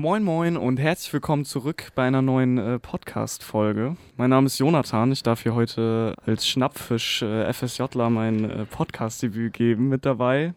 [0.00, 3.98] Moin Moin und herzlich willkommen zurück bei einer neuen äh, Podcast-Folge.
[4.16, 5.12] Mein Name ist Jonathan.
[5.12, 9.90] Ich darf hier heute als Schnappfisch äh, FSJler mein äh, Podcast-Debüt geben.
[9.90, 10.54] Mit dabei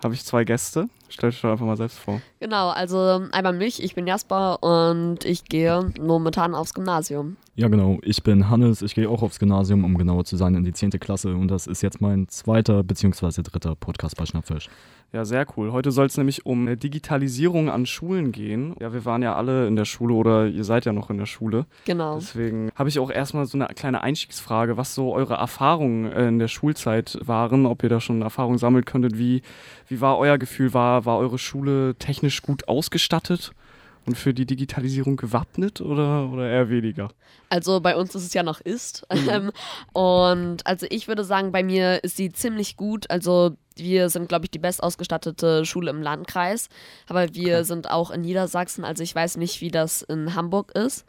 [0.00, 0.88] habe ich zwei Gäste.
[1.08, 2.22] Stell dich doch einfach mal selbst vor.
[2.44, 7.38] Genau, also einmal mich, ich bin Jasper und ich gehe momentan aufs Gymnasium.
[7.56, 8.00] Ja, genau.
[8.02, 8.82] Ich bin Hannes.
[8.82, 10.90] Ich gehe auch aufs Gymnasium, um genauer zu sein, in die 10.
[10.90, 11.36] Klasse.
[11.36, 13.42] Und das ist jetzt mein zweiter bzw.
[13.42, 14.68] dritter Podcast bei Schnappfisch.
[15.12, 15.70] Ja, sehr cool.
[15.70, 18.74] Heute soll es nämlich um äh, Digitalisierung an Schulen gehen.
[18.80, 21.26] Ja, wir waren ja alle in der Schule oder ihr seid ja noch in der
[21.26, 21.66] Schule.
[21.84, 22.16] Genau.
[22.16, 26.40] Deswegen habe ich auch erstmal so eine kleine Einstiegsfrage, was so eure Erfahrungen äh, in
[26.40, 29.16] der Schulzeit waren, ob ihr da schon Erfahrungen sammeln könntet.
[29.16, 29.42] Wie,
[29.86, 30.74] wie war euer Gefühl?
[30.74, 33.52] War, war eure Schule technisch gut ausgestattet?
[34.06, 37.10] und für die Digitalisierung gewappnet oder, oder eher weniger?
[37.48, 39.06] Also bei uns ist es ja noch ist.
[39.12, 39.50] Mhm.
[39.92, 43.10] und also ich würde sagen, bei mir ist sie ziemlich gut.
[43.10, 46.68] Also wir sind, glaube ich, die bestausgestattete Schule im Landkreis.
[47.08, 47.64] Aber wir okay.
[47.64, 48.84] sind auch in Niedersachsen.
[48.84, 51.06] Also ich weiß nicht, wie das in Hamburg ist.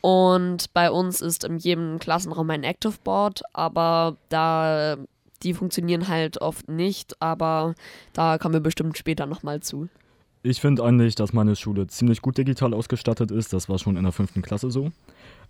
[0.00, 4.96] Und bei uns ist in jedem Klassenraum ein Active Board, aber da
[5.44, 7.74] die funktionieren halt oft nicht, aber
[8.12, 9.88] da kommen wir bestimmt später nochmal zu.
[10.44, 13.52] Ich finde eigentlich, dass meine Schule ziemlich gut digital ausgestattet ist.
[13.52, 14.90] Das war schon in der fünften Klasse so.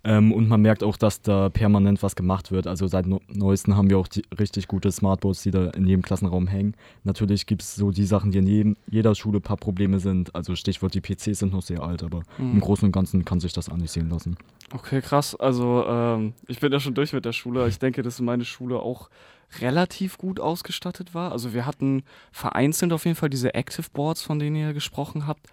[0.03, 2.67] Ähm, und man merkt auch, dass da permanent was gemacht wird.
[2.67, 6.75] Also seit neuestem haben wir auch richtig gute Smartboards, die da in jedem Klassenraum hängen.
[7.05, 10.35] Natürlich gibt es so die Sachen, die in jedem, jeder Schule ein paar Probleme sind.
[10.35, 12.53] Also Stichwort, die PCs sind noch sehr alt, aber mhm.
[12.53, 14.35] im Großen und Ganzen kann sich das auch nicht sehen lassen.
[14.73, 15.35] Okay, krass.
[15.35, 17.67] Also ähm, ich bin ja schon durch mit der Schule.
[17.67, 19.09] Ich denke, dass meine Schule auch
[19.61, 21.31] relativ gut ausgestattet war.
[21.31, 25.47] Also wir hatten vereinzelt auf jeden Fall diese Active Boards, von denen ihr gesprochen habt.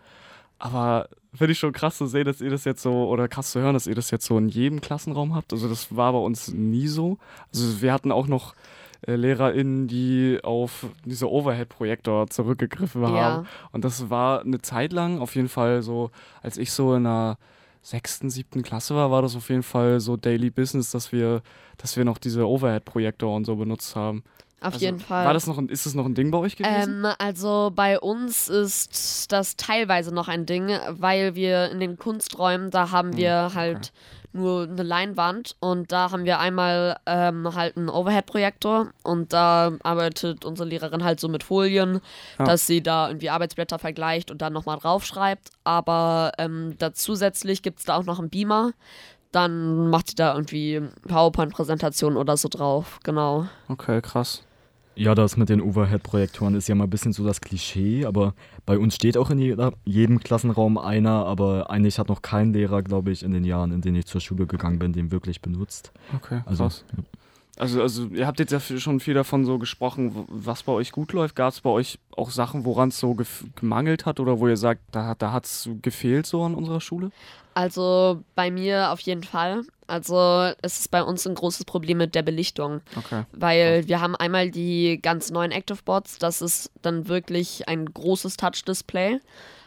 [0.59, 3.61] Aber finde ich schon krass zu sehen, dass ihr das jetzt so, oder krass zu
[3.61, 5.53] hören, dass ihr das jetzt so in jedem Klassenraum habt.
[5.53, 7.19] Also das war bei uns nie so.
[7.53, 8.55] Also wir hatten auch noch
[9.07, 13.15] äh, LehrerInnen, die auf diese Overhead-Projektor zurückgegriffen haben.
[13.17, 13.45] Ja.
[13.73, 16.11] Und das war eine Zeit lang auf jeden Fall so,
[16.43, 17.39] als ich so in einer
[17.83, 21.43] sechsten, siebten Klasse war, war das auf jeden Fall so Daily Business, dass wir,
[21.79, 24.23] dass wir noch diese Overhead-Projektor und so benutzt haben.
[24.61, 25.25] Auf also, jeden Fall.
[25.25, 27.05] War das noch ein, ist das noch ein Ding bei euch gewesen?
[27.05, 32.71] Ähm, also bei uns ist das teilweise noch ein Ding, weil wir in den Kunsträumen,
[32.71, 36.99] da haben hm, wir hm, halt okay nur eine Leinwand und da haben wir einmal
[37.07, 42.01] ähm, halt einen Overhead-Projektor und da arbeitet unsere Lehrerin halt so mit Folien,
[42.39, 42.45] ja.
[42.45, 45.51] dass sie da irgendwie Arbeitsblätter vergleicht und dann nochmal draufschreibt.
[45.65, 48.73] Aber ähm, da zusätzlich gibt es da auch noch einen Beamer.
[49.33, 53.47] Dann macht sie da irgendwie PowerPoint-Präsentationen oder so drauf, genau.
[53.69, 54.43] Okay, krass.
[55.01, 58.35] Ja, das mit den Overhead-Projektoren ist ja mal ein bisschen so das Klischee, aber
[58.67, 62.83] bei uns steht auch in jeder, jedem Klassenraum einer, aber eigentlich hat noch kein Lehrer,
[62.83, 65.91] glaube ich, in den Jahren, in denen ich zur Schule gegangen bin, den wirklich benutzt.
[66.15, 66.85] Okay, also, krass.
[66.95, 67.03] Ja.
[67.57, 71.15] Also, also ihr habt jetzt ja schon viel davon so gesprochen, was bei euch gut
[71.15, 71.35] läuft.
[71.35, 73.17] Gab es bei euch auch Sachen, woran es so
[73.57, 77.11] gemangelt hat oder wo ihr sagt, da, da hat es gefehlt so an unserer Schule?
[77.55, 79.63] Also bei mir auf jeden Fall.
[79.91, 82.81] Also es ist bei uns ein großes Problem mit der Belichtung.
[82.97, 83.25] Okay.
[83.33, 88.37] Weil wir haben einmal die ganz neuen Active Boards, das ist dann wirklich ein großes
[88.37, 89.21] Touch-Display.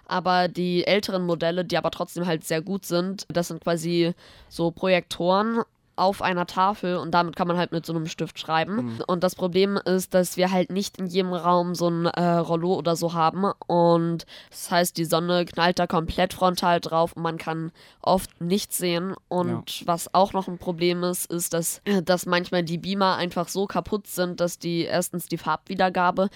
[0.06, 4.13] Aber die älteren Modelle, die aber trotzdem halt sehr gut sind, das sind quasi
[4.50, 5.61] so Projektoren
[5.96, 8.76] auf einer Tafel und damit kann man halt mit so einem Stift schreiben.
[8.76, 9.04] Mhm.
[9.08, 12.74] Und das Problem ist, dass wir halt nicht in jedem Raum so ein äh, Rollo
[12.74, 13.46] oder so haben.
[13.68, 17.72] Und das heißt, die Sonne knallt da komplett frontal drauf und man kann
[18.02, 19.14] oft nichts sehen.
[19.28, 19.88] Und ja.
[19.88, 24.08] was auch noch ein Problem ist, ist, dass, dass manchmal die Beamer einfach so kaputt
[24.08, 26.30] sind, dass die erstens die Farbwiedergabe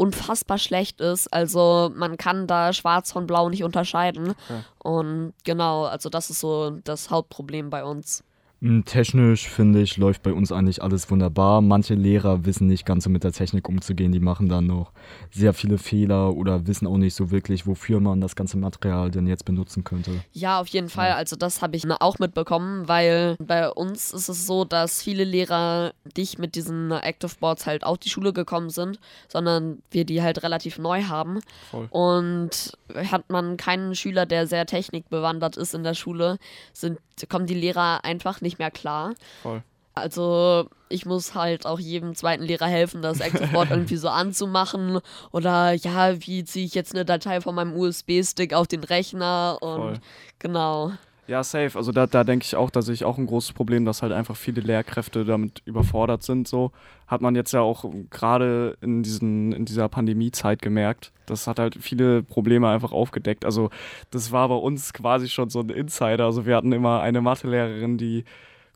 [0.00, 1.30] unfassbar schlecht ist.
[1.30, 4.30] Also man kann da schwarz von blau nicht unterscheiden.
[4.30, 4.62] Okay.
[4.78, 8.24] Und genau, also das ist so das Hauptproblem bei uns.
[8.62, 11.62] Hm, technisch finde ich, läuft bei uns eigentlich alles wunderbar.
[11.62, 14.12] Manche Lehrer wissen nicht ganz so mit der Technik umzugehen.
[14.12, 14.92] Die machen dann noch
[15.30, 19.26] sehr viele Fehler oder wissen auch nicht so wirklich, wofür man das ganze Material denn
[19.26, 20.22] jetzt benutzen könnte.
[20.32, 21.12] Ja, auf jeden Fall.
[21.12, 25.92] Also das habe ich auch mitbekommen, weil bei uns ist es so, dass viele Lehrer
[26.16, 30.42] nicht mit diesen Active Boards halt auf die Schule gekommen sind, sondern wir die halt
[30.42, 31.40] relativ neu haben.
[31.70, 31.88] Voll.
[31.90, 36.38] Und hat man keinen Schüler, der sehr technikbewandert ist in der Schule,
[36.72, 39.14] sind, kommen die Lehrer einfach nicht mehr klar.
[39.42, 39.62] Voll.
[39.94, 45.00] Also ich muss halt auch jedem zweiten Lehrer helfen, das ActiveBoard irgendwie so anzumachen.
[45.32, 49.76] Oder ja, wie ziehe ich jetzt eine Datei von meinem USB-Stick auf den Rechner und
[49.76, 50.00] Voll.
[50.38, 50.92] genau.
[51.30, 51.78] Ja, safe.
[51.78, 54.34] Also da, da denke ich auch, dass ich auch ein großes Problem, dass halt einfach
[54.34, 56.48] viele Lehrkräfte damit überfordert sind.
[56.48, 56.72] So
[57.06, 61.12] hat man jetzt ja auch gerade in, in dieser Pandemiezeit gemerkt.
[61.26, 63.44] Das hat halt viele Probleme einfach aufgedeckt.
[63.44, 63.70] Also
[64.10, 66.24] das war bei uns quasi schon so ein Insider.
[66.24, 68.24] Also wir hatten immer eine Mathelehrerin, die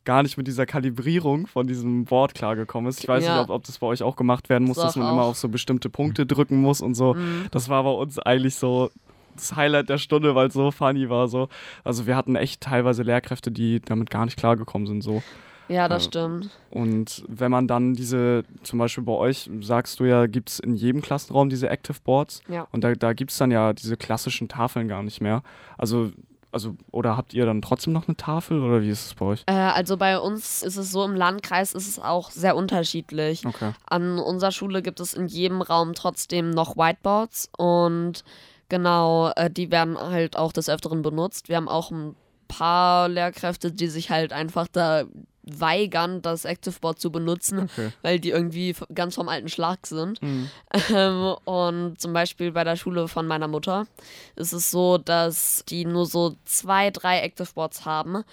[0.05, 3.01] gar nicht mit dieser Kalibrierung von diesem Board klargekommen ist.
[3.01, 3.33] Ich weiß ja.
[3.33, 5.11] nicht, ob, ob, das bei euch auch gemacht werden muss, das dass man auch.
[5.11, 7.15] immer auf so bestimmte Punkte drücken muss und so.
[7.15, 7.47] Mhm.
[7.51, 8.91] Das war bei uns eigentlich so
[9.35, 11.27] das Highlight der Stunde, weil es so funny war.
[11.27, 11.49] So.
[11.83, 15.01] Also wir hatten echt teilweise Lehrkräfte, die damit gar nicht klargekommen sind.
[15.01, 15.21] So.
[15.67, 16.49] Ja, das äh, stimmt.
[16.69, 20.75] Und wenn man dann diese, zum Beispiel bei euch, sagst du ja, gibt es in
[20.75, 22.41] jedem Klassenraum diese Active Boards.
[22.47, 22.67] Ja.
[22.71, 25.43] Und da, da gibt es dann ja diese klassischen Tafeln gar nicht mehr.
[25.77, 26.11] Also
[26.55, 29.43] also oder habt ihr dann trotzdem noch eine Tafel oder wie ist es bei euch?
[29.45, 33.45] Äh, also bei uns ist es so, im Landkreis ist es auch sehr unterschiedlich.
[33.45, 33.73] Okay.
[33.87, 38.23] An unserer Schule gibt es in jedem Raum trotzdem noch Whiteboards und
[38.69, 41.49] genau, äh, die werden halt auch des Öfteren benutzt.
[41.49, 42.15] Wir haben auch ein
[42.47, 45.05] paar Lehrkräfte, die sich halt einfach da
[45.47, 47.91] weigern, das ActiveBoard zu benutzen, okay.
[48.01, 50.21] weil die irgendwie ganz vom alten Schlag sind.
[50.21, 50.49] Mhm.
[50.93, 53.87] Ähm, und zum Beispiel bei der Schule von meiner Mutter
[54.35, 58.23] ist es so, dass die nur so zwei, drei ActiveBoards haben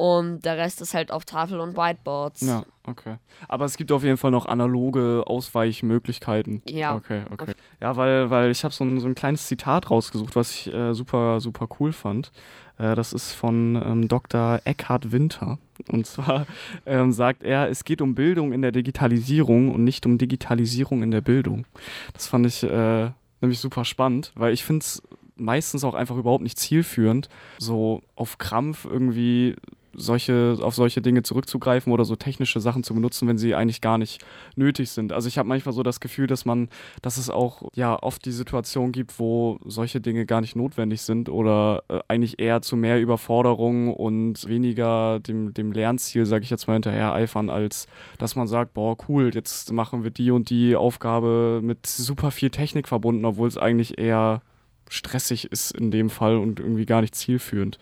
[0.00, 2.40] und der Rest ist halt auf Tafel und Whiteboards.
[2.40, 3.16] Ja, okay.
[3.48, 6.62] Aber es gibt auf jeden Fall noch analoge Ausweichmöglichkeiten.
[6.66, 6.94] Ja.
[6.94, 7.52] Okay, okay.
[7.82, 10.94] Ja, weil, weil ich habe so ein, so ein kleines Zitat rausgesucht, was ich äh,
[10.94, 12.32] super, super cool fand.
[12.78, 14.62] Äh, das ist von ähm, Dr.
[14.64, 15.58] Eckhard Winter.
[15.92, 16.46] Und zwar
[16.86, 21.10] ähm, sagt er, es geht um Bildung in der Digitalisierung und nicht um Digitalisierung in
[21.10, 21.66] der Bildung.
[22.14, 23.10] Das fand ich äh,
[23.42, 25.02] nämlich super spannend, weil ich finde es
[25.36, 29.56] meistens auch einfach überhaupt nicht zielführend, so auf Krampf irgendwie
[29.92, 33.98] solche, auf solche Dinge zurückzugreifen oder so technische Sachen zu benutzen, wenn sie eigentlich gar
[33.98, 34.24] nicht
[34.56, 35.12] nötig sind.
[35.12, 36.68] Also ich habe manchmal so das Gefühl, dass man,
[37.02, 41.28] dass es auch ja oft die Situation gibt, wo solche Dinge gar nicht notwendig sind
[41.28, 46.66] oder äh, eigentlich eher zu mehr Überforderung und weniger dem, dem Lernziel, sage ich jetzt
[46.66, 47.86] mal, hinterher eifern, als
[48.18, 52.50] dass man sagt, boah, cool, jetzt machen wir die und die Aufgabe mit super viel
[52.50, 54.42] Technik verbunden, obwohl es eigentlich eher
[54.88, 57.78] stressig ist in dem Fall und irgendwie gar nicht zielführend.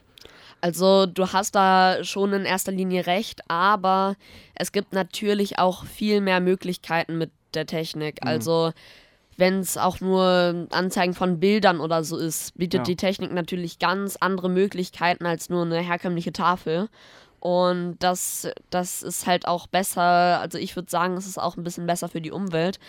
[0.61, 4.17] Also du hast da schon in erster Linie recht, aber
[4.55, 8.23] es gibt natürlich auch viel mehr Möglichkeiten mit der Technik.
[8.23, 8.29] Mhm.
[8.29, 8.73] Also
[9.37, 12.85] wenn es auch nur Anzeigen von Bildern oder so ist, bietet ja.
[12.85, 16.89] die Technik natürlich ganz andere Möglichkeiten als nur eine herkömmliche Tafel.
[17.39, 21.63] Und das, das ist halt auch besser, also ich würde sagen, es ist auch ein
[21.63, 22.81] bisschen besser für die Umwelt.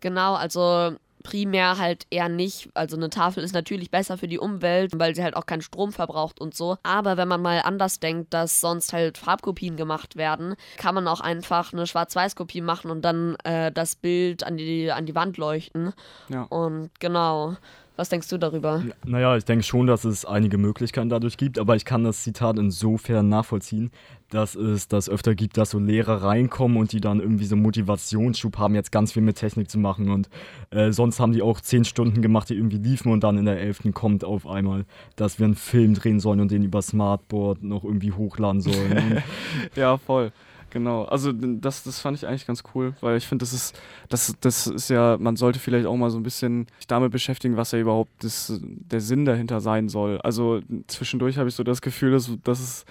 [0.00, 2.68] Genau, also primär halt eher nicht.
[2.74, 5.92] Also eine Tafel ist natürlich besser für die Umwelt, weil sie halt auch keinen Strom
[5.92, 6.76] verbraucht und so.
[6.82, 11.20] Aber wenn man mal anders denkt, dass sonst halt Farbkopien gemacht werden, kann man auch
[11.20, 15.92] einfach eine Schwarz-Weiß-Kopie machen und dann äh, das Bild an die, an die Wand leuchten.
[16.28, 16.42] Ja.
[16.42, 17.56] Und genau.
[17.98, 18.84] Was denkst du darüber?
[19.04, 22.56] Naja, ich denke schon, dass es einige Möglichkeiten dadurch gibt, aber ich kann das Zitat
[22.56, 23.90] insofern nachvollziehen,
[24.30, 28.56] dass es das öfter gibt, dass so Lehrer reinkommen und die dann irgendwie so Motivationsschub
[28.56, 30.10] haben, jetzt ganz viel mit Technik zu machen.
[30.10, 30.30] Und
[30.70, 33.58] äh, sonst haben die auch zehn Stunden gemacht, die irgendwie liefen und dann in der
[33.58, 34.84] elften kommt auf einmal,
[35.16, 39.24] dass wir einen Film drehen sollen und den über Smartboard noch irgendwie hochladen sollen.
[39.74, 40.30] ja, voll.
[40.70, 43.80] Genau, also das, das fand ich eigentlich ganz cool, weil ich finde, das ist,
[44.10, 47.56] das, das ist ja, man sollte vielleicht auch mal so ein bisschen sich damit beschäftigen,
[47.56, 50.20] was ja überhaupt das, der Sinn dahinter sein soll.
[50.20, 52.84] Also zwischendurch habe ich so das Gefühl, dass, dass es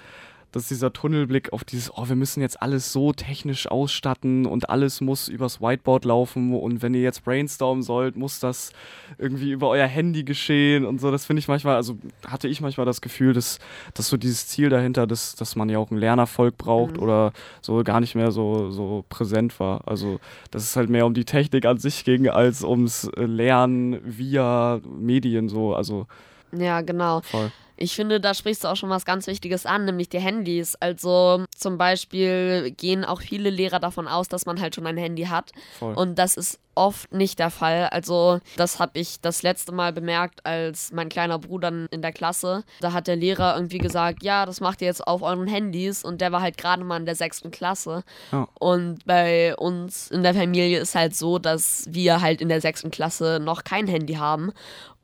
[0.51, 5.01] dass dieser Tunnelblick auf dieses, oh, wir müssen jetzt alles so technisch ausstatten und alles
[5.01, 8.71] muss übers Whiteboard laufen und wenn ihr jetzt brainstormen sollt, muss das
[9.17, 11.11] irgendwie über euer Handy geschehen und so.
[11.11, 13.59] Das finde ich manchmal, also hatte ich manchmal das Gefühl, dass,
[13.93, 17.03] dass so dieses Ziel dahinter, dass, dass man ja auch einen Lernerfolg braucht mhm.
[17.03, 19.87] oder so gar nicht mehr so, so präsent war.
[19.87, 20.19] Also,
[20.51, 25.49] dass es halt mehr um die Technik an sich ging, als ums Lernen via Medien
[25.49, 25.75] so.
[25.75, 26.07] Also,
[26.51, 27.21] ja, genau.
[27.21, 27.51] Voll.
[27.77, 30.75] Ich finde, da sprichst du auch schon was ganz Wichtiges an, nämlich die Handys.
[30.75, 35.25] Also zum Beispiel gehen auch viele Lehrer davon aus, dass man halt schon ein Handy
[35.25, 35.51] hat.
[35.79, 35.93] Voll.
[35.93, 37.89] Und das ist oft nicht der Fall.
[37.91, 42.63] Also das habe ich das letzte Mal bemerkt, als mein kleiner Bruder in der Klasse,
[42.79, 46.03] da hat der Lehrer irgendwie gesagt, ja, das macht ihr jetzt auf euren Handys.
[46.03, 48.03] Und der war halt gerade mal in der sechsten Klasse.
[48.31, 48.45] Oh.
[48.59, 52.91] Und bei uns in der Familie ist halt so, dass wir halt in der sechsten
[52.91, 54.51] Klasse noch kein Handy haben.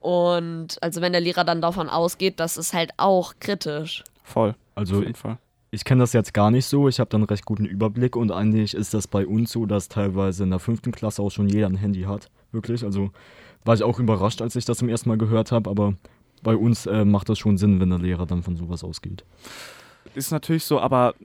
[0.03, 4.03] Und also wenn der Lehrer dann davon ausgeht, das ist halt auch kritisch.
[4.23, 4.53] Voll.
[4.75, 5.37] Also Auf jeden Fall.
[5.71, 8.73] Ich kenne das jetzt gar nicht so, ich habe dann recht guten Überblick und eigentlich
[8.73, 11.77] ist das bei uns so, dass teilweise in der fünften Klasse auch schon jeder ein
[11.77, 12.29] Handy hat.
[12.51, 12.83] Wirklich.
[12.83, 13.11] Also
[13.63, 15.93] war ich auch überrascht, als ich das zum ersten Mal gehört habe, aber
[16.43, 19.23] bei uns äh, macht das schon Sinn, wenn der Lehrer dann von sowas ausgeht.
[20.13, 21.15] Ist natürlich so, aber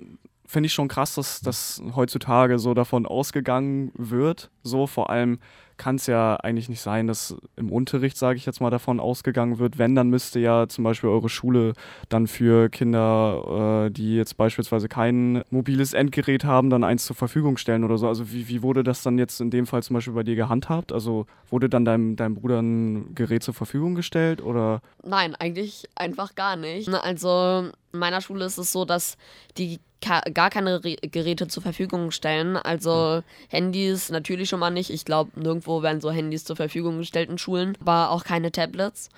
[0.46, 4.50] finde ich schon krass, dass, dass heutzutage so davon ausgegangen wird.
[4.62, 5.40] So vor allem
[5.78, 9.58] kann es ja eigentlich nicht sein, dass im Unterricht, sage ich jetzt mal, davon ausgegangen
[9.58, 9.78] wird.
[9.78, 11.72] Wenn, dann müsste ja zum Beispiel eure Schule
[12.08, 17.56] dann für Kinder, äh, die jetzt beispielsweise kein mobiles Endgerät haben, dann eins zur Verfügung
[17.56, 18.08] stellen oder so.
[18.08, 20.92] Also wie, wie wurde das dann jetzt in dem Fall zum Beispiel bei dir gehandhabt?
[20.92, 24.82] Also wurde dann deinem, deinem Bruder ein Gerät zur Verfügung gestellt oder?
[25.04, 26.88] Nein, eigentlich einfach gar nicht.
[26.92, 29.16] Also in meiner Schule ist es so, dass
[29.56, 32.56] die gar keine Geräte zur Verfügung stellen.
[32.56, 33.22] Also hm.
[33.48, 34.90] Handys natürlich schon mal nicht.
[34.90, 39.10] Ich glaube, nirgendwo werden so Handys zur Verfügung gestellt in Schulen, aber auch keine Tablets.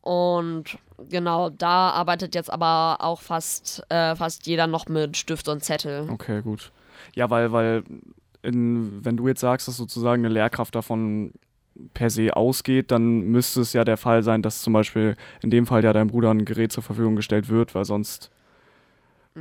[0.00, 0.78] Und
[1.08, 6.08] genau, da arbeitet jetzt aber auch fast, äh, fast jeder noch mit Stift und Zettel.
[6.10, 6.72] Okay, gut.
[7.14, 7.84] Ja, weil, weil
[8.42, 11.32] in, wenn du jetzt sagst, dass sozusagen eine Lehrkraft davon
[11.94, 15.66] per se ausgeht, dann müsste es ja der Fall sein, dass zum Beispiel in dem
[15.66, 18.30] Fall ja deinem Bruder ein Gerät zur Verfügung gestellt wird, weil sonst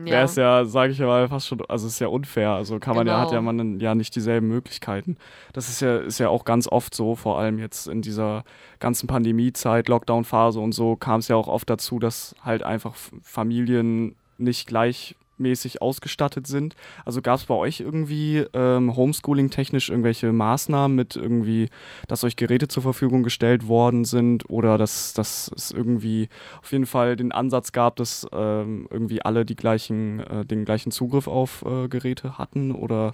[0.05, 0.13] ja.
[0.13, 2.51] wäre es ja, sage ich mal, fast schon, also es ist ja unfair.
[2.51, 3.53] Also kann man ja, hat ja genau.
[3.53, 5.17] man ja nicht dieselben Möglichkeiten.
[5.53, 8.43] Das ist ja, ist ja auch ganz oft so, vor allem jetzt in dieser
[8.79, 14.15] ganzen Pandemiezeit, Lockdown-Phase und so, kam es ja auch oft dazu, dass halt einfach Familien
[14.37, 16.75] nicht gleich mäßig ausgestattet sind.
[17.05, 21.69] Also gab es bei euch irgendwie ähm, Homeschooling-technisch irgendwelche Maßnahmen mit irgendwie,
[22.07, 26.29] dass euch Geräte zur Verfügung gestellt worden sind oder dass, dass es irgendwie
[26.61, 30.91] auf jeden Fall den Ansatz gab, dass ähm, irgendwie alle die gleichen, äh, den gleichen
[30.91, 33.13] Zugriff auf äh, Geräte hatten oder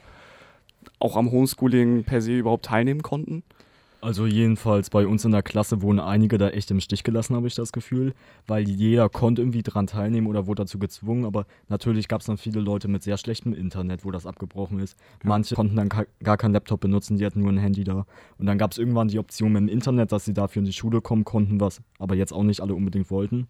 [1.00, 3.44] auch am Homeschooling per se überhaupt teilnehmen konnten?
[4.04, 7.48] Also jedenfalls bei uns in der Klasse wurden einige da echt im Stich gelassen, habe
[7.48, 8.14] ich das Gefühl,
[8.48, 12.36] weil jeder konnte irgendwie dran teilnehmen oder wurde dazu gezwungen, aber natürlich gab es dann
[12.36, 15.00] viele Leute mit sehr schlechtem Internet, wo das abgebrochen ist.
[15.24, 15.30] Ja.
[15.30, 15.88] Manche konnten dann
[16.22, 18.06] gar keinen Laptop benutzen, die hatten nur ein Handy da.
[18.38, 21.00] Und dann gab es irgendwann die Option im Internet, dass sie dafür in die Schule
[21.00, 23.48] kommen konnten, was aber jetzt auch nicht alle unbedingt wollten.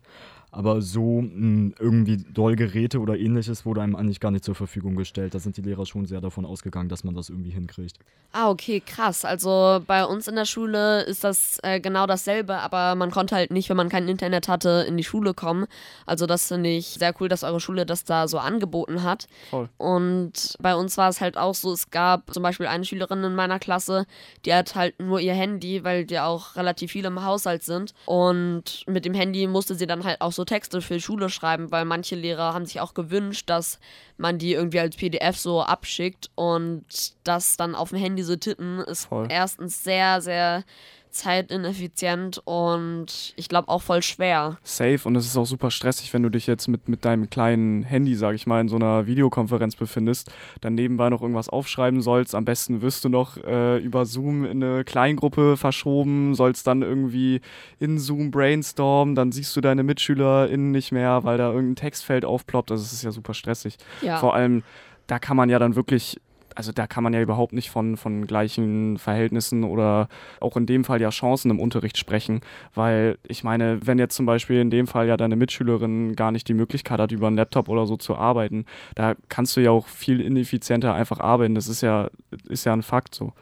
[0.56, 4.96] Aber so mh, hm, irgendwie Dollgeräte oder ähnliches wurde einem eigentlich gar nicht zur Verfügung
[4.96, 5.34] gestellt.
[5.34, 7.98] Da sind die Lehrer schon sehr davon ausgegangen, dass man das irgendwie hinkriegt.
[8.32, 9.26] Ah, okay, krass.
[9.26, 13.50] Also bei uns in der Schule ist das äh, genau dasselbe, aber man konnte halt
[13.52, 15.66] nicht, wenn man kein Internet hatte, in die Schule kommen.
[16.06, 19.28] Also das finde ich sehr cool, dass eure Schule das da so angeboten hat.
[19.50, 19.70] Voll.
[19.78, 23.34] Und bei uns war es halt auch so, es gab zum Beispiel eine Schülerin in
[23.34, 24.06] meiner Klasse,
[24.46, 27.94] die hat halt nur ihr Handy, weil wir auch relativ viele im Haushalt sind.
[28.06, 31.86] Und mit dem Handy musste sie dann halt auch so Texte für Schule schreiben, weil
[31.86, 33.80] manche Lehrer haben sich auch gewünscht, dass
[34.18, 36.86] man die irgendwie als PDF so abschickt und
[37.24, 39.28] das dann auf dem Handy so tippen ist Voll.
[39.30, 40.64] erstens sehr, sehr
[41.14, 44.58] zeitineffizient und ich glaube auch voll schwer.
[44.64, 47.84] Safe und es ist auch super stressig, wenn du dich jetzt mit, mit deinem kleinen
[47.84, 52.36] Handy, sag ich mal, in so einer Videokonferenz befindest, dann nebenbei noch irgendwas aufschreiben sollst.
[52.36, 57.42] Am besten wirst du noch äh, über Zoom in eine Kleingruppe verschoben, sollst dann irgendwie
[57.80, 62.72] in Zoom brainstormen, dann siehst du deine MitschülerInnen nicht mehr, weil da irgendein Textfeld aufploppt.
[62.72, 63.78] Also es ist ja super stressig.
[64.02, 64.18] Ja.
[64.18, 64.64] Vor allem,
[65.08, 66.20] da kann man ja dann wirklich
[66.56, 70.08] also da kann man ja überhaupt nicht von, von gleichen Verhältnissen oder
[70.40, 72.42] auch in dem Fall ja Chancen im Unterricht sprechen,
[72.74, 76.48] weil ich meine, wenn jetzt zum Beispiel in dem Fall ja deine Mitschülerin gar nicht
[76.48, 79.88] die Möglichkeit hat, über einen Laptop oder so zu arbeiten, da kannst du ja auch
[79.88, 81.56] viel ineffizienter einfach arbeiten.
[81.56, 82.10] Das ist ja,
[82.48, 83.34] ist ja ein Fakt so.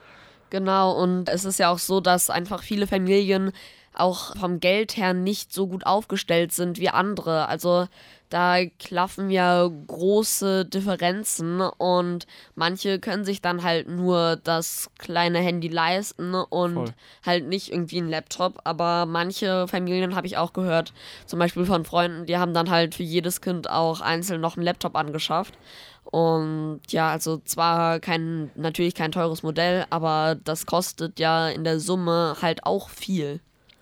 [0.49, 3.53] Genau, und es ist ja auch so, dass einfach viele Familien
[3.93, 7.47] auch vom Geld her nicht so gut aufgestellt sind wie andere.
[7.47, 7.87] Also
[8.31, 15.67] da klaffen ja große Differenzen und manche können sich dann halt nur das kleine Handy
[15.67, 16.93] leisten und Voll.
[17.25, 18.61] halt nicht irgendwie einen Laptop.
[18.63, 20.93] Aber manche Familien habe ich auch gehört,
[21.25, 24.65] zum Beispiel von Freunden, die haben dann halt für jedes Kind auch einzeln noch einen
[24.65, 25.57] Laptop angeschafft.
[26.05, 31.81] Und ja, also zwar kein, natürlich kein teures Modell, aber das kostet ja in der
[31.81, 33.41] Summe halt auch viel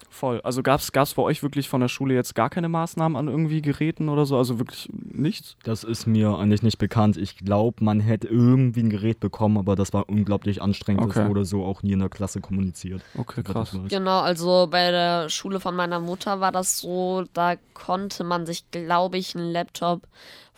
[0.10, 0.42] voll.
[0.42, 3.62] Also gab es bei euch wirklich von der Schule jetzt gar keine Maßnahmen an irgendwie
[3.62, 4.38] Geräten oder so?
[4.38, 5.56] Also wirklich nichts?
[5.63, 7.18] Das ist mir eigentlich nicht bekannt.
[7.18, 11.04] Ich glaube, man hätte irgendwie ein Gerät bekommen, aber das war unglaublich anstrengend.
[11.04, 11.20] Okay.
[11.20, 13.01] Das wurde so auch nie in der Klasse kommuniziert.
[13.18, 13.78] Okay, krass.
[13.88, 18.70] Genau, also bei der Schule von meiner Mutter war das so, da konnte man sich,
[18.72, 20.01] glaube ich, einen Laptop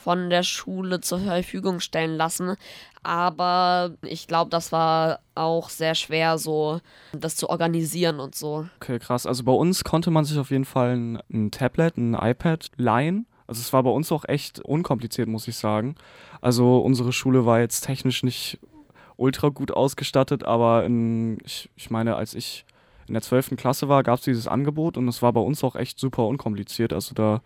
[0.04, 2.56] von der Schule zur Verfügung stellen lassen.
[3.04, 6.82] Aber ich glaube, das war auch sehr schwer, so
[7.14, 8.68] das zu organisieren und so.
[8.80, 9.26] Okay, krass.
[9.26, 13.26] Also bei uns konnte man sich auf jeden Fall ein, ein Tablet, ein iPad leihen.
[13.48, 15.96] Also es war bei uns auch echt unkompliziert, muss ich sagen.
[16.42, 18.60] Also unsere Schule war jetzt technisch nicht
[19.18, 22.66] ultra gut ausgestattet, aber in, ich, ich meine, als ich
[23.08, 23.58] in der 12.
[23.58, 26.94] Klasse war, gab es dieses Angebot und es war bei uns auch echt super unkompliziert.
[26.94, 27.42] Also da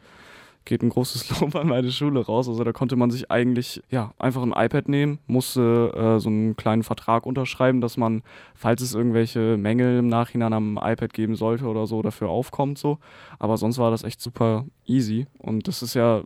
[0.65, 2.49] geht ein großes Lob an meine Schule raus.
[2.49, 6.55] Also da konnte man sich eigentlich ja einfach ein iPad nehmen, musste äh, so einen
[6.55, 8.23] kleinen Vertrag unterschreiben, dass man,
[8.55, 12.97] falls es irgendwelche Mängel im Nachhinein am iPad geben sollte oder so, dafür aufkommt so.
[13.39, 16.23] Aber sonst war das echt super easy und das ist ja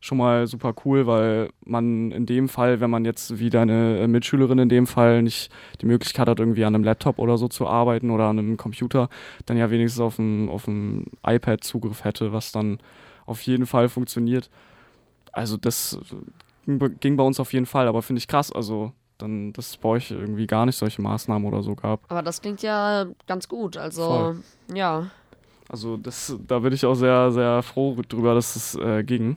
[0.00, 4.58] schon mal super cool, weil man in dem Fall, wenn man jetzt wie deine Mitschülerin
[4.58, 5.50] in dem Fall nicht
[5.82, 9.10] die Möglichkeit hat, irgendwie an einem Laptop oder so zu arbeiten oder an einem Computer,
[9.44, 12.78] dann ja wenigstens auf dem, auf dem iPad Zugriff hätte, was dann
[13.30, 14.50] auf jeden Fall funktioniert.
[15.32, 15.98] Also das
[16.66, 19.88] ging bei uns auf jeden Fall, aber finde ich krass, also dann, dass es bei
[19.90, 22.00] euch irgendwie gar nicht solche Maßnahmen oder so gab.
[22.10, 24.42] Aber das klingt ja ganz gut, also Voll.
[24.74, 25.06] ja.
[25.68, 29.36] Also das, da bin ich auch sehr, sehr froh drüber, dass es äh, ging.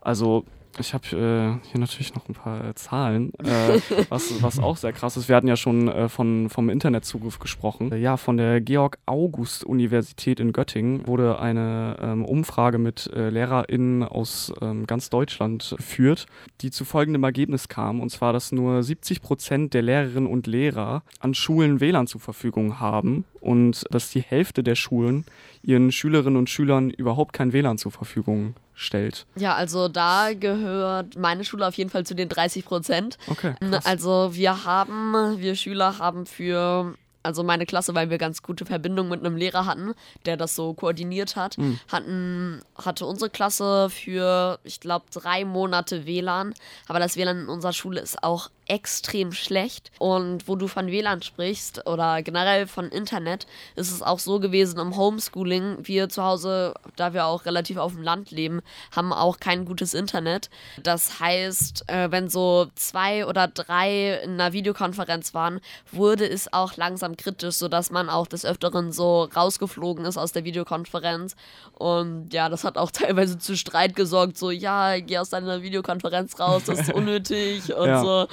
[0.00, 0.44] Also
[0.80, 4.92] Ich habe äh, hier natürlich noch ein paar äh, Zahlen, äh, was, was auch sehr
[4.92, 5.28] krass ist.
[5.28, 7.94] Wir hatten ja schon äh, von, vom Internetzugriff gesprochen.
[8.00, 14.86] ja, von der Georg-August-Universität in Göttingen wurde eine ähm, Umfrage mit äh, LehrerInnen aus ähm,
[14.86, 16.26] ganz Deutschland geführt,
[16.60, 18.00] die zu folgendem Ergebnis kam.
[18.00, 22.80] Und zwar, dass nur 70 Prozent der Lehrerinnen und Lehrer an Schulen WLAN zur Verfügung
[22.80, 25.24] haben und dass die Hälfte der Schulen
[25.62, 29.26] ihren Schülerinnen und Schülern überhaupt kein WLAN zur Verfügung stellt.
[29.36, 33.18] Ja, also da gehört meine Schule auf jeden Fall zu den 30 Prozent.
[33.26, 33.54] Okay.
[33.60, 33.84] Krass.
[33.84, 36.94] Also wir haben, wir Schüler haben für
[37.24, 39.94] also meine Klasse, weil wir ganz gute Verbindungen mit einem Lehrer hatten,
[40.24, 41.78] der das so koordiniert hat, mhm.
[41.88, 46.54] hatten, hatte unsere Klasse für, ich glaube, drei Monate WLAN.
[46.86, 49.90] Aber das WLAN in unserer Schule ist auch extrem schlecht.
[49.98, 54.78] Und wo du von WLAN sprichst oder generell von Internet, ist es auch so gewesen
[54.78, 55.78] im Homeschooling.
[55.82, 58.60] Wir zu Hause, da wir auch relativ auf dem Land leben,
[58.94, 60.50] haben auch kein gutes Internet.
[60.82, 65.60] Das heißt, äh, wenn so zwei oder drei in einer Videokonferenz waren,
[65.90, 70.44] wurde es auch langsam kritisch, sodass man auch des Öfteren so rausgeflogen ist aus der
[70.44, 71.36] Videokonferenz.
[71.72, 74.36] Und ja, das hat auch teilweise zu Streit gesorgt.
[74.36, 78.00] So, ja, geh aus deiner Videokonferenz raus, das ist unnötig und ja.
[78.00, 78.28] so.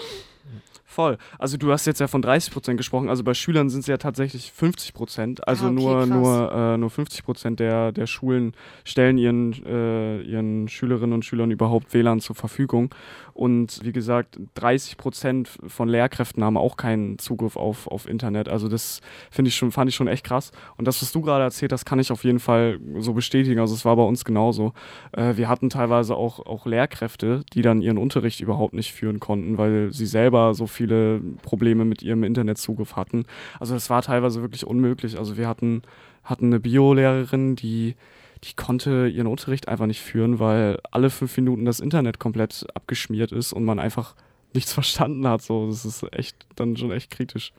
[0.95, 1.17] Voll.
[1.39, 3.09] Also du hast jetzt ja von 30 Prozent gesprochen.
[3.09, 5.45] Also bei Schülern sind es ja tatsächlich 50 Prozent.
[5.45, 8.53] Also ah, okay, nur, nur, äh, nur 50 Prozent der, der Schulen
[8.85, 12.95] stellen ihren, äh, ihren Schülerinnen und Schülern überhaupt WLAN zur Verfügung.
[13.33, 18.47] Und wie gesagt, 30 Prozent von Lehrkräften haben auch keinen Zugriff auf, auf Internet.
[18.47, 20.53] Also das finde ich schon, fand ich schon echt krass.
[20.77, 23.59] Und das, was du gerade erzählt hast, kann ich auf jeden Fall so bestätigen.
[23.59, 24.71] Also es war bei uns genauso.
[25.11, 29.57] Äh, wir hatten teilweise auch, auch Lehrkräfte, die dann ihren Unterricht überhaupt nicht führen konnten,
[29.57, 33.25] weil sie selber so viele Probleme mit ihrem Internetzugriff hatten.
[33.59, 35.17] Also es war teilweise wirklich unmöglich.
[35.17, 35.81] Also wir hatten,
[36.23, 37.95] hatten eine Biolehrerin, die
[38.43, 43.31] die konnte ihren Unterricht einfach nicht führen, weil alle fünf Minuten das Internet komplett abgeschmiert
[43.31, 44.15] ist und man einfach
[44.53, 45.41] nichts verstanden hat.
[45.41, 47.53] So, das ist echt dann schon echt kritisch.